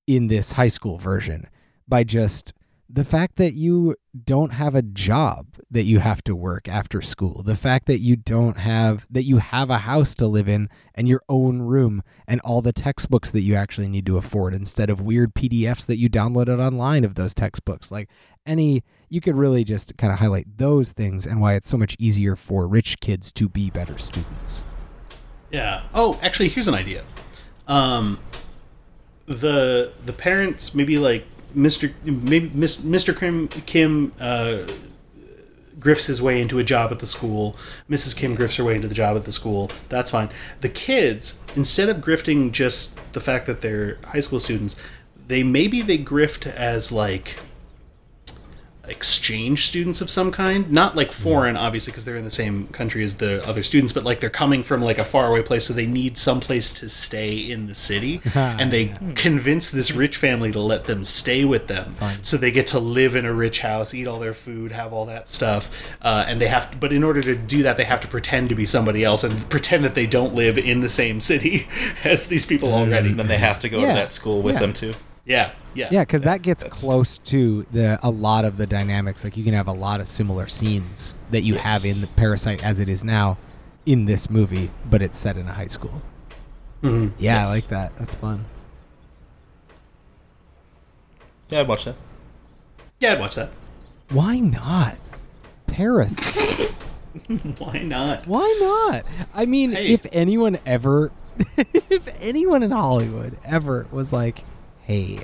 [0.08, 1.48] in this high school version
[1.88, 2.54] by just
[2.94, 7.42] the fact that you don't have a job that you have to work after school,
[7.42, 11.08] the fact that you don't have that you have a house to live in and
[11.08, 15.02] your own room and all the textbooks that you actually need to afford instead of
[15.02, 17.92] weird PDFs that you downloaded online of those textbooks.
[17.92, 18.12] Like
[18.46, 21.96] any you could really just kind of highlight those things and why it's so much
[21.98, 24.68] easier for rich kids to be better students.
[25.50, 25.86] Yeah.
[25.96, 27.04] Oh, actually, here's an idea.
[27.68, 28.20] Um,
[29.26, 31.26] the the parents maybe like
[31.56, 31.94] Mr.
[32.04, 33.18] Maybe Mr.
[33.18, 34.68] Kim Kim uh,
[35.80, 37.56] grifts his way into a job at the school.
[37.90, 38.16] Mrs.
[38.16, 39.70] Kim grifts her way into the job at the school.
[39.90, 40.30] That's fine.
[40.62, 44.76] The kids, instead of grifting just the fact that they're high school students,
[45.28, 47.38] they maybe they grift as like
[48.86, 53.02] exchange students of some kind not like foreign obviously because they're in the same country
[53.02, 55.86] as the other students but like they're coming from like a faraway place so they
[55.86, 60.60] need some place to stay in the city and they convince this rich family to
[60.60, 64.06] let them stay with them so they get to live in a rich house eat
[64.08, 65.70] all their food have all that stuff
[66.02, 68.50] uh, and they have to, but in order to do that they have to pretend
[68.50, 71.68] to be somebody else and pretend that they don't live in the same city
[72.04, 73.88] as these people already And then they have to go Yeah.
[73.90, 74.60] to that school with Yeah.
[74.62, 74.94] them too.
[75.26, 79.24] Yeah yeah Yeah, because that gets close to the a lot of the dynamics.
[79.24, 82.64] Like you can have a lot of similar scenes that you have in the Parasite
[82.64, 83.38] as it is now
[83.86, 86.02] in this movie, but it's set in a high school.
[86.82, 87.14] Mhm.
[87.18, 87.96] Yeah, I like that.
[87.98, 88.46] That's fun.
[91.50, 91.96] Yeah, I'd watch that.
[93.00, 93.50] yeah i'd watch that
[94.12, 94.98] Why not?
[95.68, 96.72] Paris.
[97.60, 99.06] why not Why not?
[99.34, 99.94] I mean, Hey.
[99.94, 101.12] if anyone ever,
[101.58, 104.44] if anyone in Hollywood ever was like,
[104.84, 105.20] "Hey,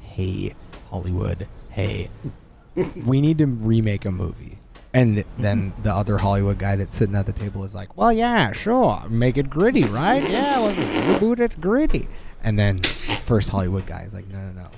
[0.00, 0.54] hey,
[0.90, 2.08] Hollywood, hey,
[3.06, 4.58] we need to remake a movie,"
[4.92, 8.52] and then the other Hollywood guy that's sitting at the table is like, "Well, yeah,
[8.52, 10.22] sure, make it gritty, right?
[10.22, 12.08] Yeah, well, reboot it gritty,"
[12.42, 14.68] and then first Hollywood guy is like, "No, no, no,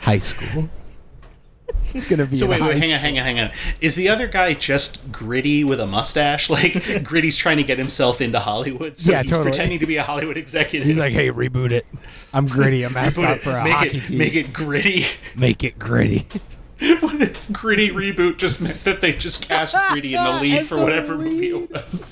[0.00, 0.68] high school."
[1.94, 3.50] It's gonna be So wait, wait, hang on, hang on, hang on.
[3.80, 6.48] Is the other guy just gritty with a mustache?
[6.50, 9.50] Like Gritty's trying to get himself into Hollywood, so Yeah, he's totally.
[9.50, 10.86] pretending to be a Hollywood executive.
[10.86, 11.86] He's like, "Hey, reboot it.
[12.32, 12.84] I'm gritty.
[12.84, 13.42] I'm mascot it.
[13.42, 14.18] for a make hockey it, team.
[14.18, 15.04] Make it gritty.
[15.36, 16.26] Make it gritty."
[17.00, 20.76] what if gritty reboot just meant that they just cast Gritty in the lead for
[20.76, 22.02] the whatever movie it was?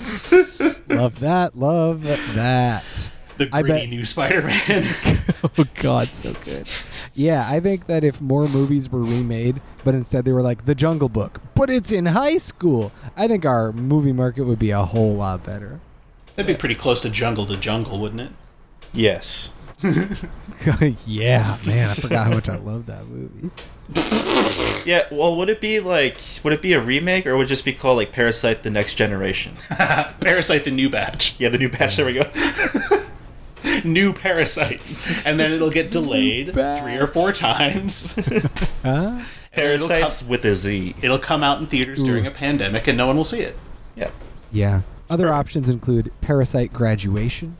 [0.89, 1.57] love that.
[1.57, 2.03] Love
[2.35, 3.09] that.
[3.49, 4.83] The I gritty bet- new Spider-Man.
[5.57, 6.69] Oh God, so good.
[7.15, 10.75] Yeah, I think that if more movies were remade, but instead they were like The
[10.75, 14.83] Jungle Book, but it's in high school, I think our movie market would be a
[14.85, 15.79] whole lot better.
[16.35, 18.29] That'd be pretty close to Jungle to Jungle, wouldn't it?
[18.93, 19.57] Yes.
[21.07, 23.49] yeah, man, I forgot how much I love that movie.
[24.87, 25.07] Yeah.
[25.11, 27.73] Well, would it be like would it be a remake or would it just be
[27.73, 29.53] called like Parasite: The Next Generation?
[30.19, 31.35] Parasite, the new batch.
[31.39, 31.97] Yeah, the new batch.
[31.97, 32.21] There we go.
[33.85, 38.17] New parasites, and then it'll get delayed three or four times.
[38.83, 39.21] Huh?
[39.51, 40.95] Parasites with a Z.
[41.03, 43.55] It'll come out in theaters during a pandemic, and no one will see it.
[43.95, 44.09] Yeah.
[44.51, 44.81] Yeah.
[45.09, 47.57] Other options include Parasite Graduation.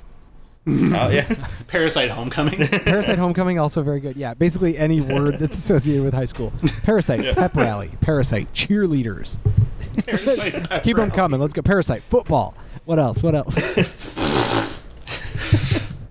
[0.67, 1.31] Oh yeah.
[1.67, 2.65] Parasite Homecoming.
[2.67, 4.15] Parasite Homecoming also very good.
[4.15, 6.53] Yeah, basically any word that's associated with high school.
[6.83, 7.91] Parasite Pep Rally.
[8.01, 9.39] Parasite Cheerleaders.
[10.05, 11.39] Parasite Pep Keep them coming.
[11.39, 11.61] Let's go.
[11.61, 12.55] Parasite Football.
[12.85, 13.21] What else?
[13.21, 13.57] What else?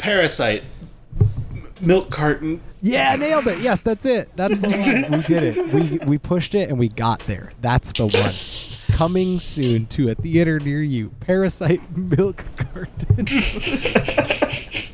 [0.00, 0.64] Parasite.
[1.82, 2.60] Milk carton.
[2.82, 3.60] Yeah, nailed it.
[3.60, 4.30] Yes, that's it.
[4.34, 4.80] That's the one.
[5.20, 5.74] We did it.
[5.74, 7.52] We we pushed it and we got there.
[7.60, 8.96] That's the one.
[8.96, 11.10] Coming soon to a theater near you.
[11.20, 13.26] Parasite Milk Carton.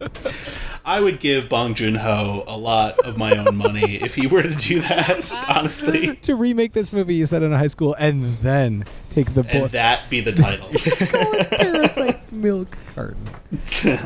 [0.86, 4.42] I would give Bong Joon Ho a lot of my own money if he were
[4.42, 5.46] to do that.
[5.56, 9.62] Honestly, to remake this movie you said in high school and then take the and
[9.62, 10.68] book that be the title.
[11.58, 13.26] Parasite Milk Carton.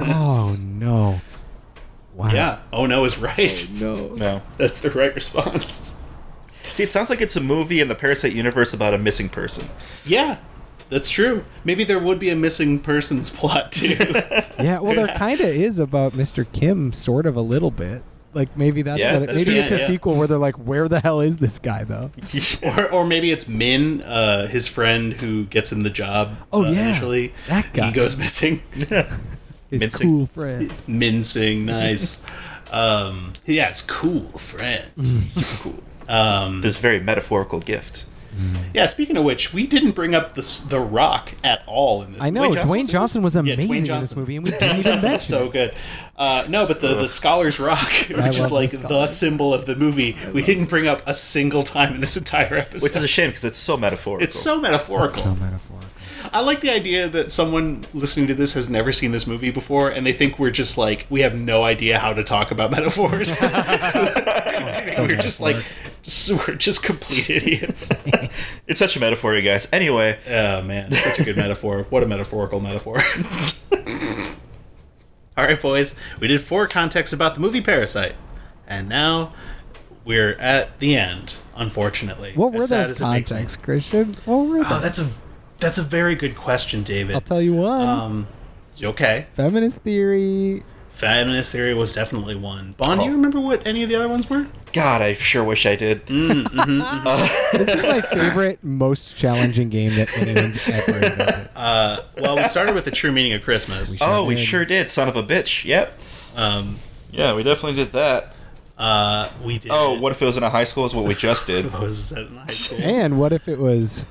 [0.01, 1.21] Oh no.
[2.15, 2.31] Wow.
[2.33, 2.59] yeah.
[2.73, 3.69] Oh no is right.
[3.77, 4.15] Oh, no.
[4.15, 4.43] No.
[4.57, 6.01] That's the right response.
[6.63, 9.69] See, it sounds like it's a movie in the Parasite universe about a missing person.
[10.05, 10.39] Yeah,
[10.91, 11.43] that's true.
[11.65, 13.97] Maybe there would be a missing persons plot too.
[14.61, 16.45] Yeah, well, there kind of is about Mr.
[16.53, 18.03] Kim, sort of a little bit.
[18.35, 19.23] Like maybe that's Yeah, what.
[19.23, 19.61] It, that's maybe true.
[19.61, 19.87] it's a Yeah, yeah.
[19.87, 22.11] sequel where they're like, "Where the hell is this guy, though?"
[22.77, 26.37] or, or maybe it's Min, uh, his friend who gets him the job.
[26.53, 26.89] Oh, uh, yeah.
[26.89, 27.33] initially.
[27.49, 27.87] That guy.
[27.87, 28.61] He goes missing.
[29.71, 30.09] His Mincing.
[30.09, 30.73] cool friend.
[30.87, 32.25] Mincing, nice.
[32.73, 34.85] um, yeah, it's cool, friend.
[35.29, 35.83] Super cool.
[36.15, 38.07] Um, This very metaphorical gift.
[38.75, 38.87] Yeah.
[38.87, 42.23] Speaking of which, we didn't bring up the the Rock at all in this.
[42.23, 43.45] I know Dwayne Dwayne Johnson was this?
[43.45, 45.47] Yeah, amazing in this movie, and we didn't even Johnson was mention.
[45.47, 45.75] so good.
[46.17, 49.77] Uh, no, but the, the Scholar's Rock, which is like the the, symbol of the
[49.77, 52.83] movie, we didn't bring up a single time in this entire episode.
[52.83, 54.25] Which is a shame because it's so metaphorical.
[54.25, 55.09] it's so metaphorical.
[55.11, 55.89] So metaphorical.
[56.33, 59.91] I like the idea that someone listening to this has never seen this movie before,
[59.91, 63.39] and they think we're just like we have no idea how to talk about metaphors.
[64.99, 65.57] we're just like
[66.03, 67.91] just, we're just complete idiots.
[68.67, 69.69] It's such a metaphor, you guys.
[69.73, 71.87] Anyway, oh man, such a good metaphor.
[71.91, 72.99] What a metaphorical metaphor.
[75.37, 78.15] All right, boys, we did four contexts about the movie Parasite,
[78.67, 79.33] and now
[80.05, 81.37] we're at the end.
[81.55, 83.37] Unfortunately, What were those as it makes me.
[83.37, 84.15] contexts, Christian?
[84.25, 84.81] What were Oh, they?
[84.81, 85.09] that's a
[85.59, 87.15] that's a very good question, David.
[87.15, 87.89] I'll tell you one.
[87.89, 88.29] Um,
[88.83, 89.27] okay.
[89.35, 90.63] Feminist theory.
[90.91, 92.73] Feminist theory was definitely one.
[92.77, 93.15] Bond, do you Oh.
[93.15, 94.49] remember what any of the other ones were?
[94.73, 96.07] God, I sure wish I did.
[96.07, 101.49] This is my favorite, most challenging game that anyone's ever invented.
[101.59, 103.97] Uh, well, we started with the true meaning of Christmas.
[103.99, 104.89] sure oh, we sure did.
[104.89, 105.65] Son of a bitch.
[105.65, 105.99] Yep.
[106.37, 106.77] Um,
[107.11, 108.33] Yeah, we definitely did that.
[108.79, 109.73] uh, we did.
[109.75, 110.85] Oh, what if it was in a high school?
[110.85, 111.65] Is what we just did.
[111.73, 112.79] What was that in high school?
[112.83, 114.07] And what if it was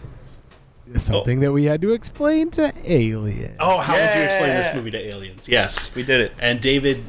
[1.02, 3.56] something that we had to explain to aliens?
[3.60, 5.48] Oh, how would you explain this movie to aliens?
[5.50, 6.32] Yes, We did it.
[6.40, 7.04] and David,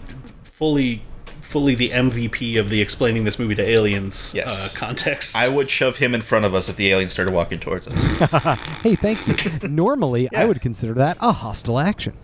[0.45, 1.03] fully,
[1.41, 4.77] fully the MVP of the explaining this movie to aliens Yes.
[4.77, 5.37] uh, context.
[5.37, 8.59] I would shove him in front of us if the aliens started walking towards us.
[8.83, 9.35] Hey, thank you.
[9.69, 12.15] Normally, I would consider that a hostile action.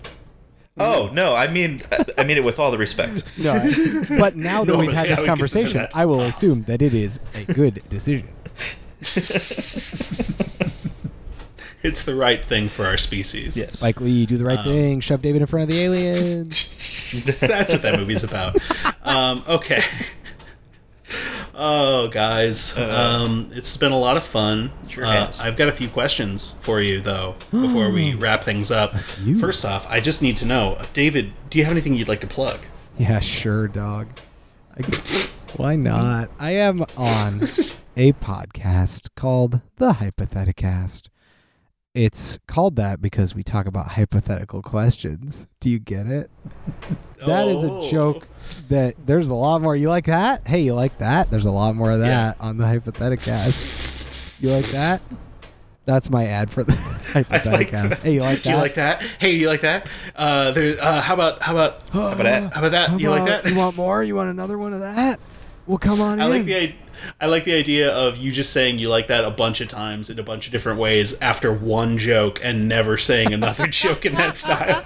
[0.77, 1.81] oh no, I mean,
[2.19, 3.23] I mean it with all the respect.
[3.39, 6.65] No, I- but now that Normally, we've had this would conversation, that I will assume
[6.65, 8.29] that it is a good decision.
[11.85, 13.57] it's the right thing for our species.
[13.57, 13.79] Yes.
[13.79, 17.39] Spike Lee, do the Um, right thing, shove David in front of the aliens.
[17.41, 18.57] That's what that movie's about.
[19.05, 19.83] Um, okay.
[21.57, 24.73] Oh, guys, um, it's been a lot of fun.
[24.89, 25.31] Sure Uh.
[25.41, 28.95] I've got a few questions for you, though, before we wrap things up.
[29.39, 32.27] First off, I just need to know, David, do you have anything you'd like to
[32.27, 32.59] plug?
[32.99, 34.09] Yeah, sure, dog.
[34.77, 34.83] I,
[35.57, 36.29] why not?
[36.41, 37.35] I am on
[37.97, 41.09] a podcast called The Hypotheticast.
[41.95, 45.47] It's called that because we talk about hypothetical questions.
[45.61, 46.29] Do you get it?
[47.25, 47.87] That is Oh.
[47.87, 48.27] a joke
[48.69, 49.77] that there's a lot more.
[49.77, 50.45] You like that?
[50.45, 51.31] Hey, you like that?
[51.31, 54.43] There's a lot more of that on the Hypotheticast.
[54.43, 55.03] You like that?
[55.87, 56.73] That's my ad for the
[57.13, 58.03] Hypotheticast.
[58.03, 58.57] hey, you like Do that?
[58.57, 59.03] you like that?
[59.21, 59.87] Hey, do you like that?
[60.17, 62.53] Uh, there, uh, how about how about how about that?
[62.55, 62.91] How about that?
[62.91, 63.49] How you like that?
[63.49, 64.03] You want more?
[64.03, 65.21] You want another one of that?
[65.69, 66.31] Well, come on I in.
[66.31, 66.75] like the
[67.21, 69.69] i- I like the idea of you just saying you like that a bunch of
[69.69, 74.05] times in a bunch of different ways after one joke and never saying another joke
[74.07, 74.83] in that style.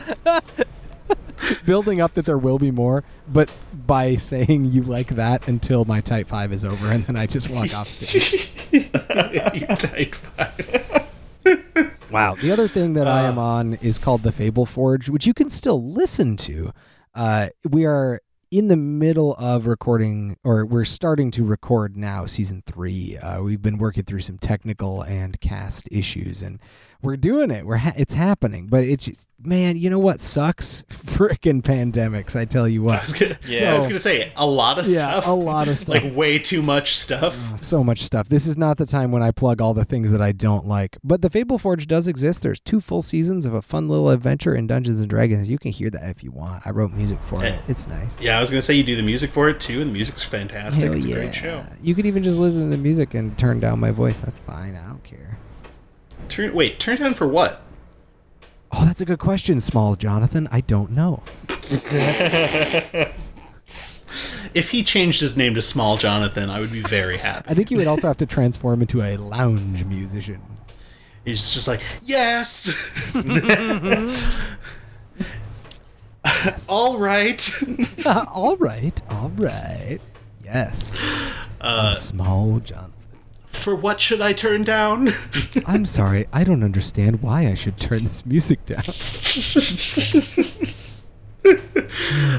[1.64, 3.50] building up that there will be more, but
[3.86, 7.50] by saying you like that until my type five is over, and then I just
[7.50, 8.68] walk off stage.
[8.72, 11.06] you type five.
[12.10, 12.34] Wow.
[12.36, 13.32] The other thing that I Uh.
[13.32, 16.70] am on is called the Fable Forge, which you can still listen to.
[17.14, 22.62] Uh, we are in the middle of recording, or we're starting to record now, season
[22.66, 23.16] three.
[23.18, 26.58] Uh, we've been working through some technical and cast issues, and
[27.02, 27.64] we're doing it.
[27.64, 30.82] We're ha- it's happening, but it's man, you know what sucks?
[30.88, 32.34] Freaking pandemics!
[32.38, 33.00] I tell you what.
[33.02, 33.72] was gonna, Yeah.
[33.72, 35.26] I was gonna say a lot of Yeah, stuff.
[35.26, 35.88] a lot of stuff.
[36.02, 37.52] Like way too much stuff.
[37.54, 38.28] Uh, so much stuff.
[38.28, 40.96] This is not the time when I plug all the things that I don't like.
[41.04, 42.42] But the Fable Forge does exist.
[42.42, 45.48] There's two full seasons of a fun little adventure in Dungeons and Dragons.
[45.48, 46.66] You can hear that if you want.
[46.66, 47.52] I wrote music for it.
[47.54, 47.58] Eh.
[47.68, 48.20] It's nice.
[48.20, 50.24] Yeah, I was gonna say you do the music for it too, and the music's
[50.24, 50.84] fantastic.
[50.84, 51.64] Hell it's a great show.
[51.80, 54.18] You could even just listen to the music and turn down my voice.
[54.18, 54.74] That's fine.
[54.76, 55.38] I don't care.
[56.28, 57.62] Turn wait, turn down for what?
[58.72, 60.48] Oh, that's a good question, Small Jonathan.
[60.52, 61.22] I don't know.
[64.54, 67.50] If he changed his name to Small Jonathan, I would be very happy.
[67.50, 70.40] I think you would also have to transform into a lounge musician.
[71.24, 72.68] He's just like, yes,
[76.68, 77.52] all right.
[78.34, 79.02] all right.
[79.10, 79.98] All right.
[80.44, 81.36] Yes.
[81.60, 82.92] Uh, Small Jonathan.
[83.62, 85.08] For what should I turn down?
[85.66, 86.26] I'm sorry.
[86.32, 88.82] I don't understand why I should turn this music down.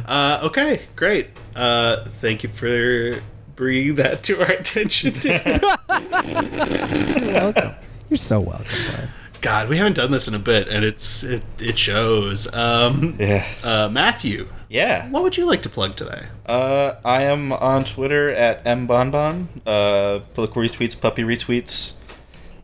[0.06, 1.28] Uh, okay, great.
[1.56, 3.22] Uh, thank you for
[3.56, 5.14] bringing that to our attention.
[5.20, 5.60] Dan.
[7.24, 7.74] You're welcome.
[8.10, 8.66] You're so welcome.
[8.92, 9.10] bud.
[9.42, 12.54] God, we haven't done this in a bit, and it's it, it shows.
[12.54, 13.46] Um, Yeah.
[13.64, 15.10] uh, Matthew, Yeah.
[15.10, 16.28] what would you like to plug today?
[16.46, 19.48] Uh, I am on Twitter at mbonbon.
[19.66, 21.96] Uh, political retweets, puppy retweets.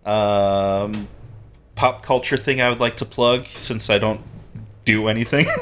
[0.08, 1.08] Um,
[1.74, 4.22] pop culture thing I would like to plug since I don't
[4.86, 5.48] do anything.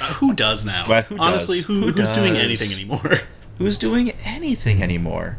[0.00, 0.84] Uh, who does now?
[0.88, 1.66] Well, who Honestly, does?
[1.66, 3.18] who, Who who's doing anything anymore?
[3.58, 5.38] Who's doing anything anymore?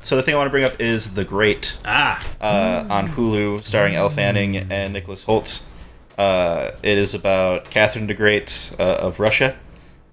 [0.00, 3.62] So the thing I want to bring up is The Great ah, uh, on Hulu,
[3.62, 5.68] starring Elle Fanning and Nicholas Hoult.
[6.16, 9.58] Uh, it is about Catherine the Great uh, of Russia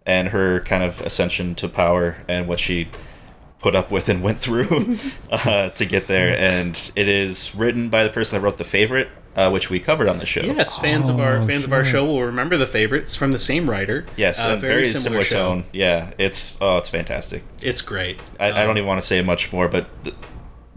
[0.06, 2.88] and her kind of ascension to power and what she
[3.60, 4.98] put up with and went through
[5.32, 6.38] uh, to get there.
[6.38, 10.08] And it is written by the person that wrote The Favorite, uh, which we covered
[10.08, 10.42] on the show.
[10.42, 13.40] Yes, fans of our Oh, fans of our show will remember the favorites from the
[13.40, 14.06] same writer.
[14.16, 15.36] Yes, Uh, a very, similar, show.
[15.56, 15.64] tone.
[15.74, 17.44] Yeah, it's oh, it's fantastic.
[17.62, 18.22] It's great.
[18.40, 20.14] I, I Um, don't even want to say much more, but the,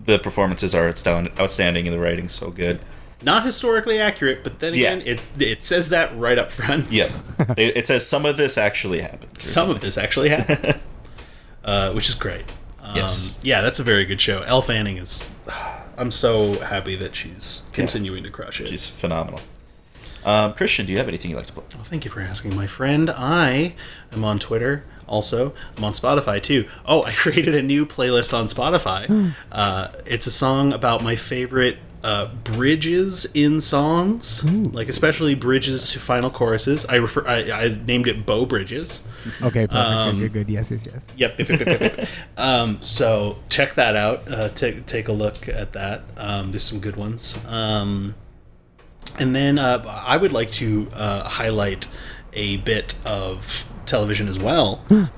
[0.03, 2.81] the performances are outstanding, outstanding and the writing's so good.
[3.23, 4.93] Not historically accurate, but then Yeah.
[4.93, 6.91] again, it it says that right up front.
[6.93, 7.11] Yeah,
[7.57, 9.33] it, it says some of this actually happened.
[9.37, 10.81] or Some of this actually happened,
[11.65, 12.45] uh, which is great.
[12.83, 13.39] Um, Yes.
[13.43, 14.43] yeah, that's a very good show.
[14.43, 15.31] Elle Fanning is.
[15.99, 18.69] I'm so happy that she's continuing to crush it.
[18.69, 19.41] She's phenomenal.
[20.25, 21.65] Um, Christian, do you have anything you'd like to play?
[21.75, 23.11] Well, thank you for asking, my friend.
[23.11, 23.75] I
[24.13, 24.85] am on Twitter.
[25.09, 26.69] Also, I'm on Spotify too.
[26.87, 29.33] Oh, I created a new playlist on Spotify.
[29.51, 35.99] uh, it's a song about my favorite uh, bridges in songs, like especially bridges to
[35.99, 36.87] final choruses.
[36.87, 37.27] I refer.
[37.27, 39.07] I, I named it Bow Bridges.
[39.43, 39.75] Okay, perfect.
[39.75, 40.53] Um, good, good, good.
[40.53, 41.09] Yes, yes, yes.
[41.17, 41.39] Yep.
[41.39, 44.31] yep, yep, yep, um, so check that out.
[44.31, 46.05] Uh, take take a look at that.
[46.17, 47.45] Um, there's some good ones.
[47.47, 48.15] Um,
[49.19, 51.93] and then uh, I would like to uh, highlight
[52.35, 54.85] a bit of television as well.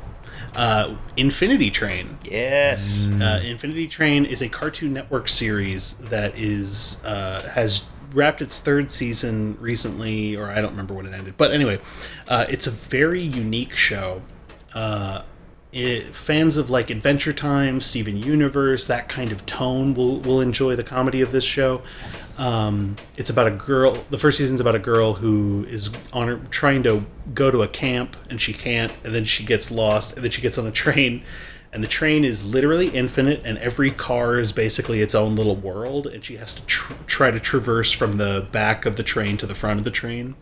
[0.54, 2.18] uh, Infinity Train.
[2.24, 3.10] Yes.
[3.10, 8.90] Uh, Infinity Train is a Cartoon Network series that is uh, has wrapped its third
[8.90, 11.34] season recently, or I don't remember when it ended.
[11.36, 11.78] But anyway,
[12.28, 14.22] uh, it's a very unique show.
[14.74, 15.22] Uh,
[15.72, 20.74] it, fans of like Adventure Time, Steven Universe, that kind of tone will will enjoy
[20.74, 21.82] the comedy of this show.
[22.40, 23.92] Um, it's about a girl.
[24.10, 27.04] The first season's about a girl who is on her, trying to
[27.34, 30.42] go to a camp and she can't, and then she gets lost, and then she
[30.42, 31.22] gets on a train,
[31.72, 36.06] and the train is literally infinite, and every car is basically its own little world,
[36.06, 39.46] and she has to tr- try to traverse from the back of the train to
[39.46, 40.34] the front of the train.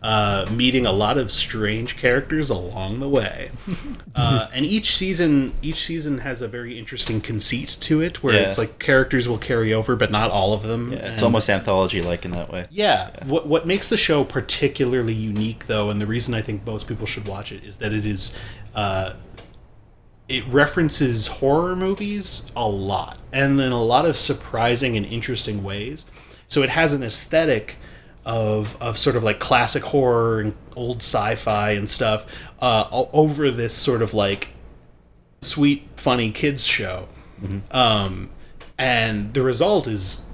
[0.00, 3.50] Uh, meeting a lot of strange characters along the way,
[4.14, 8.42] uh, and each season each season has a very interesting conceit to it, where Yeah.
[8.42, 10.92] it's like characters will carry over, but not all of them.
[10.92, 12.66] Yeah, it's and- almost anthology like in that way.
[12.70, 13.10] yeah.
[13.24, 17.04] What what makes the show particularly unique, though, and the reason I think most people
[17.06, 18.38] should watch it is that it is,
[18.76, 19.14] uh,
[20.28, 26.06] it references horror movies a lot, and in a lot of surprising and interesting ways.
[26.46, 27.78] So it has an aesthetic
[28.28, 32.26] of of sort of like classic horror and old sci-fi and stuff
[32.60, 34.50] uh, o- over this sort of like
[35.40, 37.08] sweet, funny kids show.
[37.70, 38.28] Um,
[38.76, 40.30] and the result is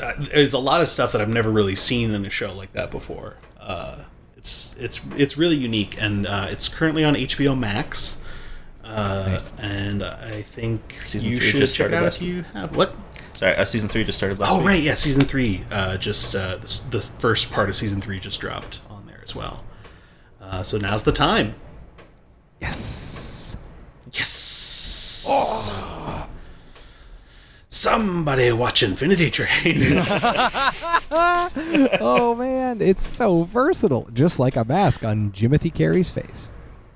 [0.00, 2.72] uh, there's a lot of stuff that I've never really seen in a show like
[2.74, 3.36] that before.
[3.58, 4.04] Uh,
[4.36, 8.22] it's it's it's really unique, and uh, it's currently on HBO Max.
[8.84, 9.52] Uh, Nice.
[9.58, 12.94] And I think Season you should just check it out if you have what.
[13.42, 14.66] Sorry, uh, season three just started last Oh week.
[14.66, 15.64] right, yeah, season three.
[15.68, 19.34] Uh, just uh, the, the first part of season three just dropped on there as
[19.34, 19.64] well.
[20.40, 21.56] Uh, so now's the time.
[22.60, 23.56] Yes.
[24.12, 25.26] Yes.
[27.68, 29.48] Somebody watch Infinity Train.
[32.00, 36.52] oh man, it's so versatile, just like a mask on Jimothy Carrey's face.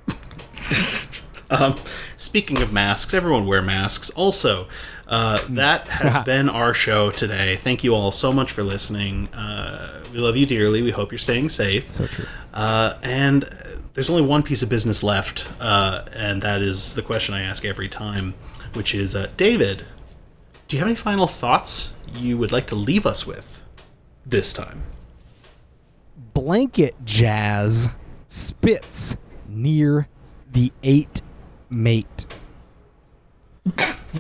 [1.49, 1.77] Um,
[2.17, 4.11] speaking of masks, everyone wear masks.
[4.11, 4.67] Also,
[5.09, 7.57] uh, that has been our show today.
[7.57, 9.29] Thank you all so much for listening.
[9.29, 10.83] Uh, we love you dearly.
[10.83, 11.91] We hope you're staying safe.
[11.91, 12.27] So true.
[12.53, 13.49] Uh, and
[13.95, 17.65] there's only one piece of business left, uh, and that is the question I ask
[17.65, 18.35] every time,
[18.75, 19.87] which is uh, David,
[20.69, 23.63] do you have any final thoughts you would like to leave us with
[24.25, 24.83] this time?
[26.35, 27.95] Blanket jazz
[28.27, 29.17] spits
[29.49, 30.09] near
[30.51, 31.23] the eight
[31.71, 32.27] mate.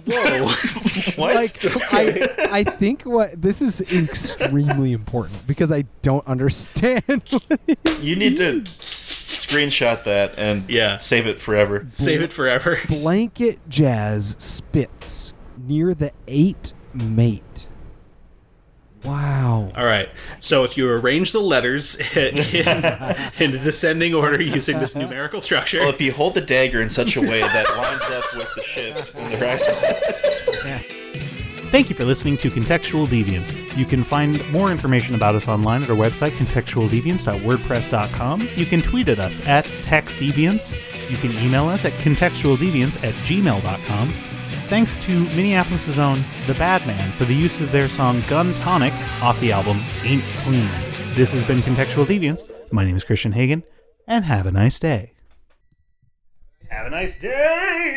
[0.06, 0.50] Whoa!
[1.16, 1.34] What?
[1.34, 7.22] Like I, I think what this is extremely important because I don't understand.
[8.00, 10.98] you need to screenshot that and Yeah.
[10.98, 11.86] save it forever.
[11.94, 12.78] Save it forever.
[12.88, 17.65] Blanket jazz spits near the eight mate.
[19.06, 19.68] Wow.
[19.76, 20.08] All right.
[20.40, 25.80] So if you arrange the letters in, in a descending order using this numerical structure,
[25.80, 28.62] Well, if you hold the dagger in such a way that lines up with the
[28.62, 29.74] ship in the horizon.
[31.70, 33.52] Thank you for listening to Contextual Deviance.
[33.76, 38.48] You can find more information about us online at our website, contextualdeviance.wordpress.com.
[38.54, 40.76] You can tweet at us at textdeviance.
[41.10, 44.14] You can email us at contextualdeviance at gmail.com.
[44.68, 48.92] Thanks to Minneapolis' own The Bad Man for the use of their song Gun Tonic
[49.22, 50.68] off the album Ain't Clean.
[51.14, 52.42] This has been Contextual Deviance.
[52.72, 53.62] My name is Christian Hagen,
[54.08, 55.12] and have a nice day.
[56.68, 57.94] have a nice day.